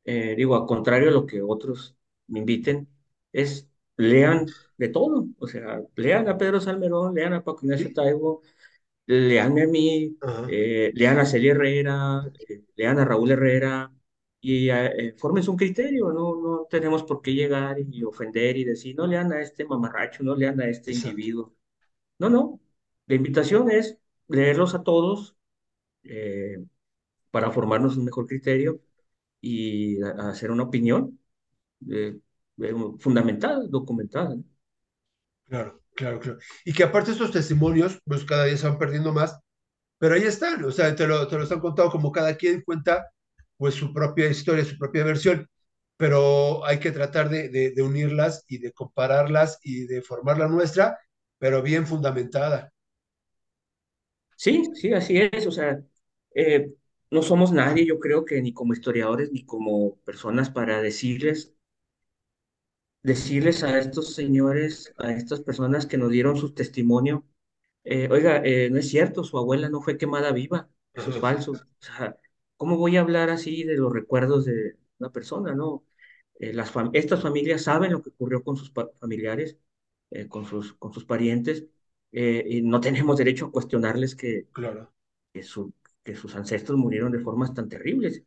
eh, 0.05 0.35
digo, 0.37 0.57
a 0.57 0.67
contrario 0.67 1.11
a 1.11 1.13
lo 1.13 1.27
que 1.27 1.43
otros 1.43 1.97
me 2.29 2.41
inviten, 2.41 2.89
es 3.33 3.69
lean 3.97 4.47
de 4.79 4.89
todo, 4.91 5.29
o 5.39 5.49
sea, 5.49 5.83
lean 5.97 6.29
a 6.29 6.39
Pedro 6.39 6.61
Salmerón, 6.61 7.15
lean 7.15 7.35
a 7.35 7.45
Paco 7.45 7.61
Ignacio 7.65 7.91
¿Sí? 7.91 7.95
Taibo, 7.95 8.43
lean 9.09 9.59
a 9.61 9.66
mí, 9.68 10.18
eh, 10.47 10.92
lean 10.94 11.18
a 11.21 11.27
Celia 11.27 11.53
Herrera, 11.53 12.23
eh, 12.49 12.64
lean 12.77 13.01
a 13.01 13.07
Raúl 13.07 13.33
Herrera, 13.33 13.92
y 14.40 14.71
eh, 14.71 15.14
fórmense 15.18 15.51
un 15.51 15.57
criterio, 15.59 16.12
no, 16.12 16.37
no 16.40 16.66
tenemos 16.71 17.05
por 17.05 17.23
qué 17.23 17.35
llegar 17.35 17.79
y 17.81 18.05
ofender 18.05 18.57
y 18.59 18.64
decir, 18.64 18.97
no 18.97 19.07
lean 19.09 19.33
a 19.33 19.43
este 19.43 19.64
mamarracho, 19.66 20.24
no 20.24 20.37
lean 20.37 20.61
a 20.61 20.68
este 20.68 20.91
exacto, 20.91 21.28
individuo. 21.33 21.55
No, 22.18 22.30
no, 22.30 22.61
la 23.07 23.14
invitación 23.16 23.70
es 23.70 23.99
leerlos 24.28 24.74
a 24.74 24.83
todos 24.85 25.37
eh, 26.05 26.59
para 27.30 27.51
formarnos 27.53 27.97
un 27.97 28.05
mejor 28.07 28.26
criterio 28.26 28.80
y 29.41 30.03
a- 30.03 30.11
a 30.11 30.30
hacer 30.30 30.51
una 30.53 30.64
opinión 30.64 31.20
eh, 31.91 32.18
eh, 32.62 32.74
fundamentada, 33.01 33.66
documentada. 33.68 34.37
claro, 35.49 35.78
claro, 35.99 36.20
claro. 36.20 36.38
Y 36.64 36.72
que 36.72 36.84
aparte 36.84 37.12
estos 37.12 37.32
testimonios, 37.32 37.99
pues 38.05 38.24
cada 38.24 38.44
día 38.44 38.57
se 38.57 38.68
van 38.68 38.78
perdiendo 38.78 39.12
más, 39.12 39.38
pero 39.99 40.14
ahí 40.16 40.24
están, 40.24 40.64
o 40.64 40.72
sea, 40.72 40.90
te 40.96 41.05
te 41.05 41.09
lo 41.09 41.42
están 41.44 41.61
contando 41.61 41.92
como 41.92 42.12
cada 42.12 42.36
quien 42.36 42.62
cuenta 42.62 43.11
pues 43.59 43.74
su 43.76 43.92
propia 43.94 44.28
historia, 44.30 44.64
su 44.64 44.78
propia 44.78 45.05
versión, 45.05 45.49
pero 45.99 46.64
hay 46.66 46.80
que 46.80 46.92
tratar 46.92 47.30
de, 47.30 47.49
de, 47.51 47.72
de 47.72 47.82
unirlas 47.82 48.44
y 48.49 48.59
de 48.59 48.72
compararlas 48.72 49.59
y 49.62 49.86
de 49.86 50.03
formar 50.03 50.38
la 50.38 50.49
nuestra, 50.49 50.99
pero 51.38 51.62
bien 51.62 51.86
fundamentada. 51.86 52.72
Sí, 54.36 54.62
sí, 54.74 54.92
así 54.92 55.18
es. 55.18 55.46
O 55.46 55.51
sea, 55.53 55.82
eh, 56.34 56.72
no 57.11 57.22
somos 57.22 57.53
nadie, 57.53 57.86
yo 57.86 57.99
creo 57.99 58.24
que 58.24 58.40
ni 58.40 58.53
como 58.53 58.72
historiadores 58.72 59.32
ni 59.32 59.44
como 59.44 59.96
personas 60.01 60.51
para 60.51 60.80
decirles 60.82 61.55
decirles 63.03 63.62
a 63.64 63.78
estos 63.78 64.14
señores, 64.14 64.94
a 64.99 65.12
estas 65.12 65.40
personas 65.40 65.86
que 65.86 65.99
nos 65.99 66.11
dieron 66.11 66.36
su 66.36 66.53
testimonio, 66.55 67.24
eh, 67.84 68.09
oiga, 68.11 68.42
eh, 68.44 68.70
no 68.70 68.78
es 68.78 68.88
cierto, 68.88 69.24
su 69.24 69.38
abuela 69.38 69.68
no 69.70 69.80
fue 69.82 69.99
quemada 69.99 70.32
viva, 70.32 70.70
eso 70.94 71.11
es 71.11 71.18
falso. 71.18 71.53
O 71.82 71.84
sea, 71.84 72.16
¿cómo 72.57 72.76
voy 72.76 72.96
a 72.96 73.01
hablar 73.03 73.30
así 73.30 73.64
de 73.64 73.76
los 73.76 73.92
recuerdos 73.92 74.44
de 74.46 74.76
una 74.99 75.11
persona, 75.12 75.55
no? 75.55 75.84
Eh, 76.40 76.53
las 76.53 76.72
fam- 76.72 76.90
estas 76.94 77.22
familias 77.22 77.62
saben 77.62 77.92
lo 77.92 78.03
que 78.03 78.11
ocurrió 78.11 78.42
con 78.44 78.57
sus 78.57 78.72
familiares, 79.01 79.59
eh, 80.11 80.28
con 80.28 80.44
sus, 80.46 80.74
con 80.74 80.92
sus 80.92 81.05
parientes, 81.05 81.66
eh, 82.12 82.44
y 82.49 82.62
no 82.62 82.80
tenemos 82.80 83.18
derecho 83.18 83.46
a 83.46 83.53
cuestionarles 83.53 84.14
que, 84.16 84.49
claro, 84.53 84.92
que, 85.32 85.42
su- 85.42 85.72
que 86.05 86.16
sus 86.16 86.34
ancestros 86.36 86.78
murieron 86.78 87.12
de 87.12 87.20
formas 87.20 87.55
tan 87.55 87.68
terribles. 87.68 88.22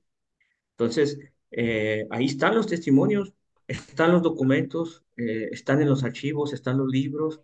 Entonces, 0.73 1.19
eh, 1.51 2.07
ahí 2.09 2.25
están 2.25 2.55
los 2.55 2.67
testimonios, 2.67 3.33
están 3.71 4.11
los 4.11 4.21
documentos, 4.21 5.03
eh, 5.17 5.49
están 5.51 5.81
en 5.81 5.89
los 5.89 6.03
archivos, 6.03 6.53
están 6.53 6.77
los 6.77 6.87
libros. 6.89 7.41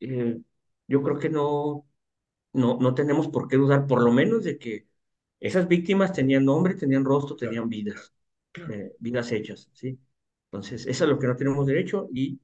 Eh, 0.00 0.40
yo 0.88 1.02
creo 1.02 1.18
que 1.18 1.28
no, 1.30 1.86
no, 2.52 2.78
no 2.80 2.94
tenemos 2.94 3.28
por 3.28 3.48
qué 3.48 3.56
dudar, 3.56 3.86
por 3.86 4.02
lo 4.02 4.12
menos 4.12 4.44
de 4.44 4.58
que 4.58 4.88
esas 5.40 5.68
víctimas 5.68 6.12
tenían 6.12 6.44
nombre, 6.44 6.74
tenían 6.74 7.04
rostro, 7.04 7.36
tenían 7.36 7.68
vidas, 7.68 8.14
eh, 8.70 8.92
vidas 8.98 9.32
hechas, 9.32 9.70
¿sí? 9.72 9.98
Entonces, 10.46 10.86
eso 10.86 11.04
es 11.04 11.10
lo 11.10 11.18
que 11.18 11.26
no 11.26 11.36
tenemos 11.36 11.66
derecho 11.66 12.08
y 12.12 12.40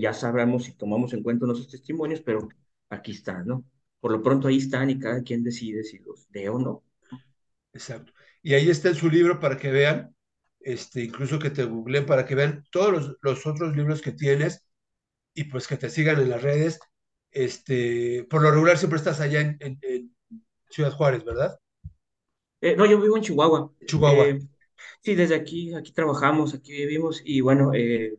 ya 0.00 0.12
sabremos 0.12 0.64
si 0.64 0.72
tomamos 0.74 1.14
en 1.14 1.22
cuenta 1.22 1.46
nuestros 1.46 1.70
testimonios, 1.70 2.20
pero 2.20 2.48
aquí 2.90 3.12
están, 3.12 3.46
¿no? 3.46 3.64
Por 4.00 4.12
lo 4.12 4.22
pronto 4.22 4.48
ahí 4.48 4.58
están 4.58 4.90
y 4.90 4.98
cada 4.98 5.22
quien 5.22 5.42
decide 5.42 5.82
si 5.82 5.98
los 5.98 6.26
lee 6.30 6.48
o 6.48 6.58
no. 6.58 6.84
Exacto. 7.72 8.12
Y 8.42 8.54
ahí 8.54 8.68
está 8.68 8.88
en 8.88 8.96
su 8.96 9.08
libro 9.08 9.40
para 9.40 9.56
que 9.56 9.70
vean, 9.70 10.14
este, 10.64 11.02
incluso 11.04 11.38
que 11.38 11.50
te 11.50 11.64
googleen 11.64 12.06
para 12.06 12.26
que 12.26 12.34
vean 12.34 12.64
todos 12.70 12.92
los, 12.92 13.16
los 13.22 13.46
otros 13.46 13.76
libros 13.76 14.02
que 14.02 14.12
tienes 14.12 14.66
y 15.34 15.44
pues 15.44 15.68
que 15.68 15.76
te 15.78 15.90
sigan 15.90 16.20
en 16.20 16.30
las 16.30 16.42
redes. 16.42 16.80
Este, 17.32 18.26
por 18.30 18.42
lo 18.42 18.50
regular 18.52 18.78
siempre 18.78 18.98
estás 18.98 19.20
allá 19.20 19.40
en, 19.42 19.56
en- 19.60 19.78
en 19.82 20.16
Ciudad 20.70 20.92
Juárez, 20.92 21.24
¿verdad? 21.24 21.58
Eh, 22.60 22.76
no, 22.76 22.86
yo 22.86 23.00
vivo 23.00 23.16
en 23.16 23.22
Chihuahua. 23.22 23.72
Chihuahua. 23.86 24.26
Eh, 24.26 24.40
sí, 25.02 25.14
desde 25.14 25.34
aquí, 25.34 25.74
aquí 25.74 25.92
trabajamos, 25.92 26.54
aquí 26.54 26.72
vivimos 26.72 27.22
y 27.24 27.40
bueno, 27.40 27.72
eh, 27.74 28.18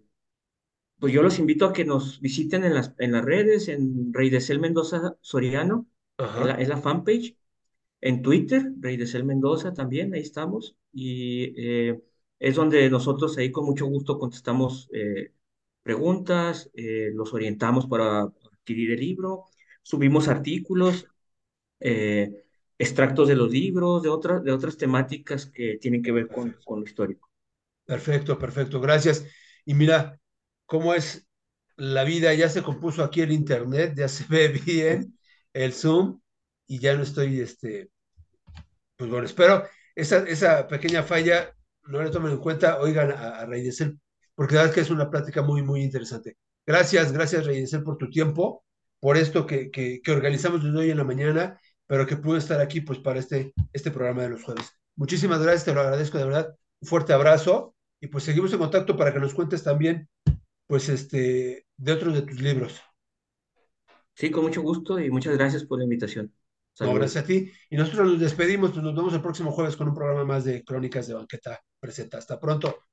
pues 1.00 1.14
yo 1.14 1.22
los 1.24 1.40
invito 1.40 1.66
a 1.66 1.74
que 1.74 1.86
nos 1.86 2.20
visiten 2.22 2.64
en 2.64 2.74
las, 2.76 2.94
en 3.00 3.12
las 3.12 3.26
redes, 3.26 3.68
en 3.68 4.14
Rey 4.14 4.30
de 4.30 4.42
Cel 4.42 4.60
Mendoza 4.60 5.18
Soriano, 5.22 5.88
es 6.34 6.46
la, 6.46 6.54
es 6.56 6.68
la 6.70 6.78
fanpage, 6.78 7.36
en 8.02 8.22
Twitter, 8.24 8.72
Rey 8.80 8.98
de 8.98 9.08
Cel 9.08 9.26
Mendoza 9.26 9.74
también, 9.74 10.14
ahí 10.14 10.22
estamos 10.22 10.78
y 10.94 11.54
eh, 11.58 12.02
es 12.40 12.56
donde 12.56 12.90
nosotros 12.90 13.38
ahí 13.38 13.52
con 13.52 13.66
mucho 13.66 13.86
gusto 13.88 14.20
contestamos 14.20 14.90
eh, 14.94 15.34
preguntas, 15.84 16.70
eh, 16.74 17.12
los 17.14 17.34
orientamos 17.34 17.88
para 17.88 18.22
adquirir 18.24 18.92
el 18.92 19.00
libro, 19.00 19.46
subimos 19.84 20.28
artículos 20.28 21.08
eh, 21.80 22.46
extractos 22.78 23.28
de 23.28 23.36
los 23.36 23.52
libros, 23.52 24.04
de 24.04 24.10
otras, 24.10 24.44
de 24.44 24.52
otras 24.52 24.78
temáticas 24.78 25.48
que 25.48 25.78
tienen 25.80 26.04
que 26.04 26.12
ver 26.12 26.28
con, 26.30 26.58
con 26.66 26.80
lo 26.80 26.86
histórico. 26.86 27.30
perfecto, 27.86 28.38
perfecto. 28.38 28.80
Gracias. 28.82 29.26
Y 29.66 29.74
mira, 29.74 30.20
cómo 30.66 30.94
es 30.94 31.28
la 31.78 32.04
vida, 32.04 32.34
ya 32.34 32.50
se 32.50 32.64
compuso 32.64 33.04
aquí 33.04 33.22
el 33.22 33.32
internet, 33.32 33.94
ya 33.96 34.08
se 34.08 34.26
ve 34.30 34.48
bien 34.66 35.18
el 35.54 35.74
Zoom 35.74 36.22
y 36.68 36.80
ya 36.80 36.96
no 36.96 37.04
estoy, 37.04 37.42
este, 37.42 37.90
Pues 38.96 39.10
bueno, 39.10 39.26
espero 39.26 39.64
esa, 39.96 40.20
esa 40.28 40.68
pequeña 40.68 41.04
falla 41.04 41.56
no 41.86 42.02
la 42.02 42.12
tomen 42.12 42.34
en 42.34 42.38
cuenta, 42.40 42.80
oigan 42.80 43.12
a, 43.12 43.42
a 43.42 43.48
porque 44.36 44.56
la 44.56 44.62
verdad 44.62 44.70
es 44.70 44.76
que 44.76 44.82
es 44.82 44.90
una 44.90 45.10
plática 45.10 45.42
muy, 45.42 45.62
muy 45.62 45.82
interesante. 45.84 46.38
Gracias, 46.66 47.12
gracias 47.12 47.46
Reyesel 47.46 47.84
por 47.84 47.98
tu 47.98 48.10
tiempo, 48.10 48.64
por 49.00 49.18
esto 49.18 49.46
que, 49.46 49.70
que, 49.70 50.02
organizamos 50.12 50.64
desde 50.64 50.78
hoy 50.78 50.92
en 50.92 50.98
la 50.98 51.04
mañana, 51.04 51.60
pero 51.86 52.08
que 52.08 52.18
pude 52.18 52.40
estar 52.40 52.62
aquí 52.62 52.82
pues 52.82 53.00
para 53.00 53.20
este, 53.20 53.54
este 53.74 53.92
programa 53.92 54.24
de 54.24 54.30
los 54.30 54.44
jueves. 54.44 54.72
Muchísimas 54.96 55.42
gracias, 55.42 55.66
te 55.66 55.74
lo 55.74 55.82
agradezco 55.82 56.18
de 56.18 56.26
verdad. 56.26 56.56
Un 56.80 56.88
fuerte 56.88 57.14
abrazo 57.14 57.76
y 58.00 58.08
pues 58.08 58.24
seguimos 58.24 58.54
en 58.54 58.60
contacto 58.60 58.96
para 58.98 59.14
que 59.14 59.20
nos 59.20 59.34
cuentes 59.34 59.64
también 59.64 60.10
pues 60.68 60.90
este 60.90 61.66
de 61.78 61.92
otros 61.92 62.14
de 62.14 62.22
tus 62.22 62.42
libros. 62.42 62.82
Sí, 64.16 64.32
con 64.32 64.44
mucho 64.44 64.62
gusto 64.62 65.00
y 65.00 65.10
muchas 65.10 65.36
gracias 65.38 65.66
por 65.66 65.80
la 65.80 65.86
invitación. 65.86 66.34
No, 66.80 66.94
gracias 66.94 67.24
a 67.24 67.28
ti. 67.28 67.52
Y 67.70 67.78
nosotros 67.78 68.12
nos 68.12 68.20
despedimos, 68.20 68.72
pues 68.72 68.84
nos 68.84 68.96
vemos 68.96 69.14
el 69.14 69.22
próximo 69.22 69.52
jueves 69.52 69.76
con 69.76 69.88
un 69.88 69.96
programa 69.96 70.26
más 70.26 70.44
de 70.44 70.64
Crónicas 70.64 71.08
de 71.08 71.14
Banqueta 71.14 71.60
Presenta. 71.80 72.18
Hasta 72.18 72.40
pronto. 72.40 72.86